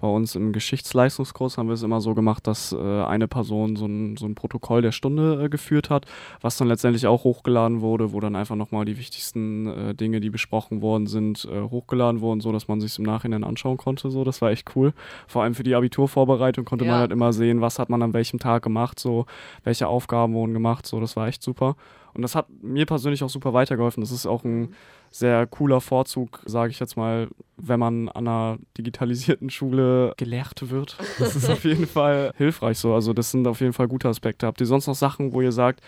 [0.00, 3.86] bei uns im Geschichtsleistungskurs haben wir es immer so gemacht, dass äh, eine Person so
[3.86, 6.06] ein, so ein Protokoll der Stunde äh, geführt hat,
[6.40, 10.30] was dann letztendlich auch hochgeladen wurde, wo dann einfach nochmal die wichtigsten äh, Dinge, die
[10.30, 14.10] besprochen worden sind, äh, hochgeladen wurden, so dass man sich im Nachhinein anschauen konnte.
[14.10, 14.92] So, das war echt cool.
[15.26, 16.92] Vor allem für die Abiturvorbereitung konnte ja.
[16.92, 19.26] man halt immer sehen, was hat man an welchem Tag gemacht, so
[19.64, 20.86] welche Aufgaben wurden gemacht.
[20.86, 21.76] So, das war echt super.
[22.14, 24.00] Und das hat mir persönlich auch super weitergeholfen.
[24.00, 24.74] Das ist auch ein
[25.10, 30.96] sehr cooler Vorzug, sage ich jetzt mal, wenn man an einer digitalisierten Schule gelehrt wird.
[31.18, 32.94] Das ist auf jeden Fall hilfreich so.
[32.94, 34.46] Also das sind auf jeden Fall gute Aspekte.
[34.46, 35.80] Habt ihr sonst noch Sachen, wo ihr sagt,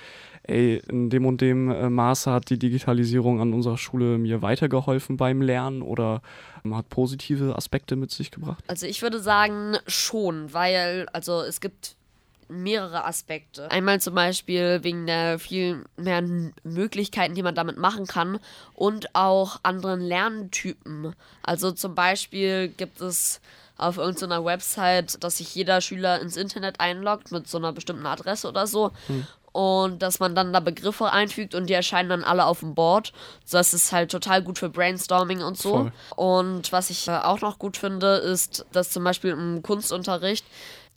[0.43, 5.16] ey, in dem und dem äh, Maße hat die Digitalisierung an unserer Schule mir weitergeholfen
[5.16, 6.20] beim Lernen oder
[6.70, 8.64] hat positive Aspekte mit sich gebracht?
[8.66, 11.97] Also ich würde sagen schon, weil also es gibt
[12.53, 13.71] mehrere Aspekte.
[13.71, 16.23] Einmal zum Beispiel wegen der viel mehr
[16.63, 18.39] Möglichkeiten, die man damit machen kann
[18.75, 21.15] und auch anderen Lerntypen.
[21.43, 23.41] Also zum Beispiel gibt es
[23.83, 28.49] auf irgendeiner Website, dass sich jeder Schüler ins Internet einloggt mit so einer bestimmten Adresse
[28.49, 28.93] oder so.
[29.07, 29.27] Hm.
[29.53, 33.13] Und dass man dann da Begriffe einfügt und die erscheinen dann alle auf dem Board.
[33.51, 35.71] Das ist halt total gut für Brainstorming und so.
[35.71, 35.93] Voll.
[36.17, 40.47] Und was ich auch noch gut finde, ist, dass zum Beispiel im Kunstunterricht,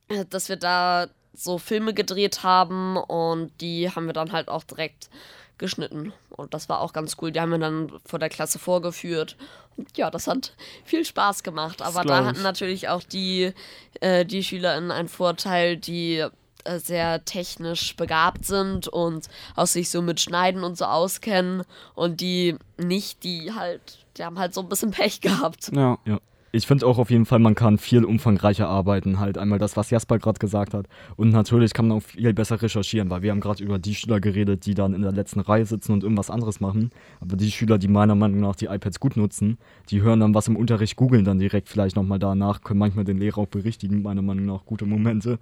[0.08, 4.64] äh, dass wir da so Filme gedreht haben und die haben wir dann halt auch
[4.64, 5.10] direkt
[5.58, 6.14] geschnitten.
[6.30, 7.32] Und das war auch ganz cool.
[7.32, 9.38] Die haben wir dann vor der Klasse vorgeführt.
[9.78, 11.82] Und ja, das hat viel Spaß gemacht.
[11.82, 13.54] Aber da hatten natürlich auch die,
[14.02, 16.26] äh, die SchülerInnen einen Vorteil, die
[16.66, 21.64] äh, sehr technisch begabt sind und auch sich so mit Schneiden und so auskennen.
[21.94, 25.72] Und die nicht, die halt, die haben halt so ein bisschen Pech gehabt.
[25.74, 26.20] Ja, ja
[26.56, 29.20] ich finde auch auf jeden Fall, man kann viel umfangreicher arbeiten.
[29.20, 30.88] Halt einmal das, was Jasper gerade gesagt hat.
[31.18, 34.22] Und natürlich kann man auch viel besser recherchieren, weil wir haben gerade über die Schüler
[34.22, 36.92] geredet, die dann in der letzten Reihe sitzen und irgendwas anderes machen.
[37.20, 39.58] Aber die Schüler, die meiner Meinung nach die iPads gut nutzen,
[39.90, 43.18] die hören dann was im Unterricht, googeln dann direkt vielleicht nochmal danach, können manchmal den
[43.18, 45.40] Lehrer auch berichtigen, meiner Meinung nach gute Momente.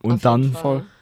[0.00, 0.54] Und dann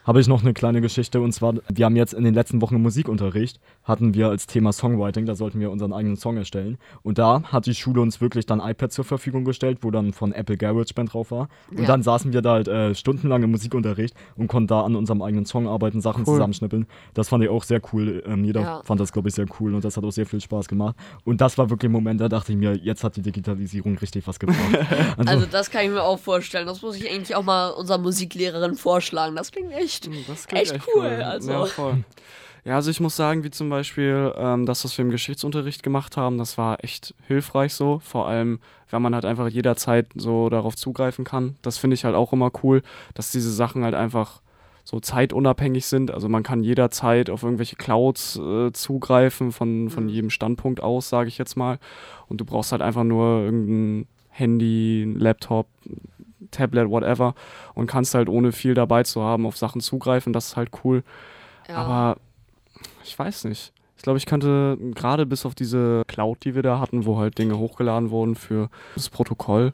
[0.05, 2.77] habe ich noch eine kleine Geschichte und zwar, wir haben jetzt in den letzten Wochen
[2.77, 7.19] im Musikunterricht, hatten wir als Thema Songwriting, da sollten wir unseren eigenen Song erstellen und
[7.19, 10.57] da hat die Schule uns wirklich dann iPad zur Verfügung vorgestellt, wo dann von Apple
[10.57, 11.49] GarageBand drauf war.
[11.71, 11.87] Und ja.
[11.87, 15.47] dann saßen wir da halt äh, stundenlang im Musikunterricht und konnten da an unserem eigenen
[15.47, 16.35] Song arbeiten, Sachen cool.
[16.35, 16.87] zusammenschnippeln.
[17.15, 18.23] Das fand ich auch sehr cool.
[18.27, 18.83] Ähm, jeder ja.
[18.85, 20.97] fand das, glaube ich, sehr cool und das hat auch sehr viel Spaß gemacht.
[21.25, 24.27] Und das war wirklich ein Moment, da dachte ich mir, jetzt hat die Digitalisierung richtig
[24.27, 24.59] was gebracht.
[25.17, 26.67] also, also, das kann ich mir auch vorstellen.
[26.67, 29.37] Das muss ich eigentlich auch mal unserer Musiklehrerin vorschlagen.
[29.37, 31.03] Das klingt echt, hm, das klingt echt, echt cool.
[31.05, 31.23] cool.
[31.23, 31.51] Also.
[31.51, 32.05] Ja, voll.
[32.65, 36.17] Ja, also ich muss sagen, wie zum Beispiel ähm, das, was wir im Geschichtsunterricht gemacht
[36.17, 37.99] haben, das war echt hilfreich so.
[37.99, 38.61] Vor allem,
[38.91, 41.57] wenn man halt einfach jederzeit so darauf zugreifen kann.
[41.63, 42.83] Das finde ich halt auch immer cool,
[43.15, 44.43] dass diese Sachen halt einfach
[44.85, 46.13] so zeitunabhängig sind.
[46.13, 50.11] Also man kann jederzeit auf irgendwelche Clouds äh, zugreifen, von, von mhm.
[50.11, 51.81] jedem Standpunkt aus, sage ich jetzt mal.
[52.29, 55.67] Und du brauchst halt einfach nur irgendein Handy, Laptop,
[56.51, 57.35] Tablet, whatever
[57.75, 60.33] und kannst halt ohne viel dabei zu haben auf Sachen zugreifen.
[60.33, 61.03] Das ist halt cool.
[61.69, 61.77] Ja.
[61.77, 62.17] Aber
[63.05, 63.73] ich weiß nicht.
[63.97, 67.39] Ich glaube, ich könnte gerade bis auf diese Cloud, die wir da hatten, wo halt
[67.39, 69.73] Dinge hochgeladen wurden für das Protokoll,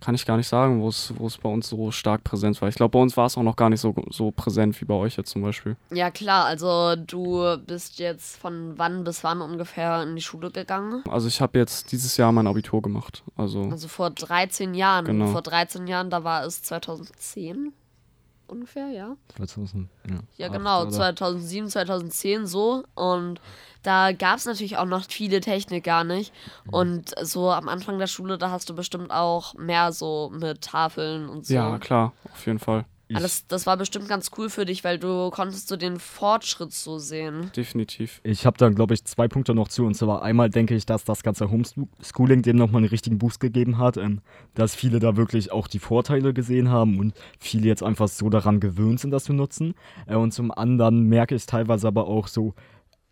[0.00, 2.68] kann ich gar nicht sagen, wo es, wo es bei uns so stark präsent war.
[2.68, 4.94] Ich glaube, bei uns war es auch noch gar nicht so, so präsent wie bei
[4.94, 5.76] euch jetzt zum Beispiel.
[5.92, 6.46] Ja, klar.
[6.46, 11.04] Also, du bist jetzt von wann bis wann ungefähr in die Schule gegangen?
[11.08, 13.22] Also, ich habe jetzt dieses Jahr mein Abitur gemacht.
[13.36, 15.04] Also, also vor 13 Jahren.
[15.04, 15.26] Genau.
[15.26, 17.72] Vor 13 Jahren, da war es 2010
[18.50, 19.16] ungefähr, ja.
[19.36, 20.20] 2000, ja.
[20.36, 22.84] Ja, genau, 2007, 2010 so.
[22.94, 23.40] Und
[23.82, 26.32] da gab es natürlich auch noch viele Technik gar nicht.
[26.64, 26.74] Mhm.
[26.74, 31.28] Und so am Anfang der Schule, da hast du bestimmt auch mehr so mit Tafeln
[31.28, 31.54] und so.
[31.54, 32.84] Ja, klar, auf jeden Fall.
[33.16, 36.98] Alles, das war bestimmt ganz cool für dich, weil du konntest so den Fortschritt so
[36.98, 37.50] sehen.
[37.56, 38.20] Definitiv.
[38.22, 39.84] Ich habe da, glaube ich, zwei Punkte noch zu.
[39.84, 43.78] Und zwar einmal denke ich, dass das ganze Homeschooling dem nochmal einen richtigen Boost gegeben
[43.78, 43.96] hat.
[43.96, 44.20] Ähm,
[44.54, 48.60] dass viele da wirklich auch die Vorteile gesehen haben und viele jetzt einfach so daran
[48.60, 49.74] gewöhnt sind, das zu nutzen.
[50.06, 52.54] Äh, und zum anderen merke ich teilweise aber auch so,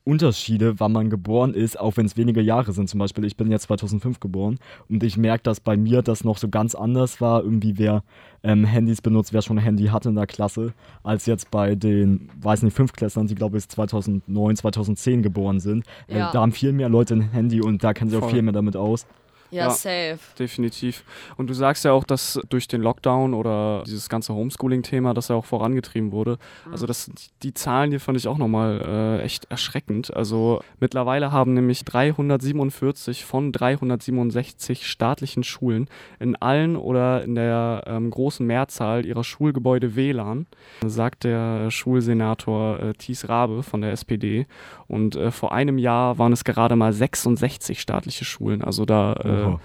[0.09, 2.89] Unterschiede, wann man geboren ist, auch wenn es wenige Jahre sind.
[2.89, 6.39] Zum Beispiel, ich bin jetzt 2005 geboren und ich merke, dass bei mir das noch
[6.39, 7.43] so ganz anders war.
[7.43, 8.03] Irgendwie wer
[8.43, 12.31] ähm, Handys benutzt, wer schon ein Handy hatte in der Klasse, als jetzt bei den,
[12.41, 15.85] weiß nicht, Fünftklässlern, die glaube ich 2009, 2010 geboren sind.
[16.07, 16.31] Äh, ja.
[16.31, 18.55] Äh, da haben viel mehr Leute ein Handy und da kennen sie auch viel mehr
[18.55, 19.07] damit aus.
[19.51, 20.19] Ja, ja, safe.
[20.39, 21.05] Definitiv.
[21.37, 25.37] Und du sagst ja auch, dass durch den Lockdown oder dieses ganze Homeschooling-Thema, das ja
[25.37, 26.39] auch vorangetrieben wurde.
[26.67, 26.73] Mhm.
[26.73, 27.11] Also das,
[27.43, 30.15] die Zahlen hier fand ich auch nochmal äh, echt erschreckend.
[30.15, 35.89] Also mittlerweile haben nämlich 347 von 367 staatlichen Schulen
[36.19, 40.47] in allen oder in der ähm, großen Mehrzahl ihrer Schulgebäude WLAN,
[40.85, 44.47] sagt der Schulsenator äh, Thies Rabe von der SPD.
[44.89, 48.65] Und äh, vor einem Jahr waren es gerade mal 66 staatliche Schulen.
[48.65, 49.57] Also da äh,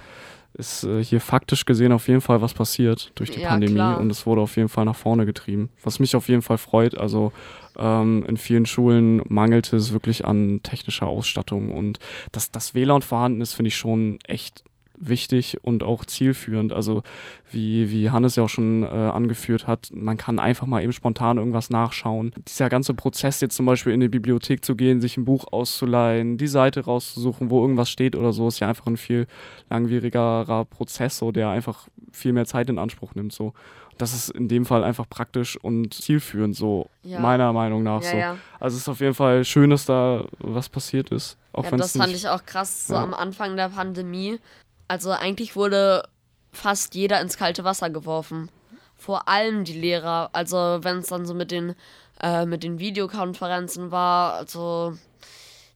[0.53, 3.99] ist äh, hier faktisch gesehen auf jeden Fall was passiert durch die ja, Pandemie klar.
[3.99, 5.69] und es wurde auf jeden Fall nach vorne getrieben.
[5.81, 6.95] Was mich auf jeden Fall freut.
[6.97, 7.31] Also
[7.77, 11.99] ähm, in vielen Schulen mangelte es wirklich an technischer Ausstattung und
[12.31, 14.63] dass das WLAN vorhanden ist, finde ich schon echt
[14.97, 16.73] wichtig und auch zielführend.
[16.73, 17.03] Also
[17.51, 21.37] wie, wie Hannes ja auch schon äh, angeführt hat, man kann einfach mal eben spontan
[21.37, 22.33] irgendwas nachschauen.
[22.47, 26.37] Dieser ganze Prozess jetzt zum Beispiel in die Bibliothek zu gehen, sich ein Buch auszuleihen,
[26.37, 29.27] die Seite rauszusuchen, wo irgendwas steht oder so, ist ja einfach ein viel
[29.69, 33.33] langwierigerer Prozess, so, der einfach viel mehr Zeit in Anspruch nimmt.
[33.33, 33.53] So.
[33.97, 37.19] Das ist in dem Fall einfach praktisch und zielführend, so ja.
[37.19, 38.01] meiner Meinung nach.
[38.03, 38.17] Ja, so.
[38.17, 38.37] Ja.
[38.59, 41.37] Also es ist auf jeden Fall schön, dass da was passiert ist.
[41.51, 44.39] Auch ja, das fand ich auch krass, so am Anfang der Pandemie
[44.87, 46.03] also eigentlich wurde
[46.51, 48.49] fast jeder ins kalte Wasser geworfen.
[48.95, 50.29] Vor allem die Lehrer.
[50.33, 51.75] Also wenn es dann so mit den,
[52.21, 54.93] äh, mit den Videokonferenzen war, also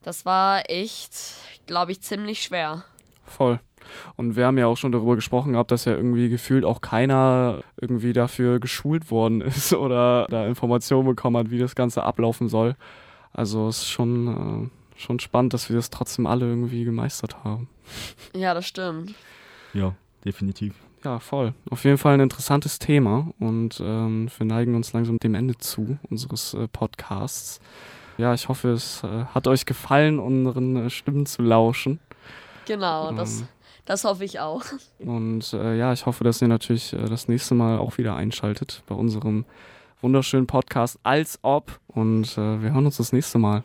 [0.04, 1.12] das war echt,
[1.66, 2.86] glaube ich, ziemlich schwer.
[3.26, 3.60] Voll.
[4.16, 7.64] Und wir haben ja auch schon darüber gesprochen gehabt, dass ja irgendwie gefühlt auch keiner
[7.80, 12.76] irgendwie dafür geschult worden ist oder da Informationen bekommen hat, wie das Ganze ablaufen soll.
[13.34, 17.70] Also es ist schon, äh, schon spannend, dass wir das trotzdem alle irgendwie gemeistert haben.
[18.36, 19.14] Ja, das stimmt.
[19.74, 19.96] Ja,
[20.26, 20.76] definitiv.
[21.04, 21.54] Ja, voll.
[21.70, 25.98] Auf jeden Fall ein interessantes Thema und ähm, wir neigen uns langsam dem Ende zu
[26.10, 27.60] unseres äh, Podcasts.
[28.18, 32.00] Ja, ich hoffe, es äh, hat euch gefallen, unseren äh, Stimmen zu lauschen.
[32.66, 33.44] Genau, ähm, das,
[33.86, 34.64] das hoffe ich auch.
[35.00, 38.84] Und äh, ja, ich hoffe, dass ihr natürlich äh, das nächste Mal auch wieder einschaltet
[38.88, 39.46] bei unserem
[40.02, 41.80] wunderschönen Podcast Als Ob.
[41.88, 43.64] Und äh, wir hören uns das nächste Mal.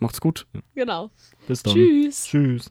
[0.00, 0.46] Macht's gut.
[0.74, 1.10] Genau.
[1.46, 1.74] Bis dann.
[1.74, 2.24] Tschüss.
[2.24, 2.64] Tschüss.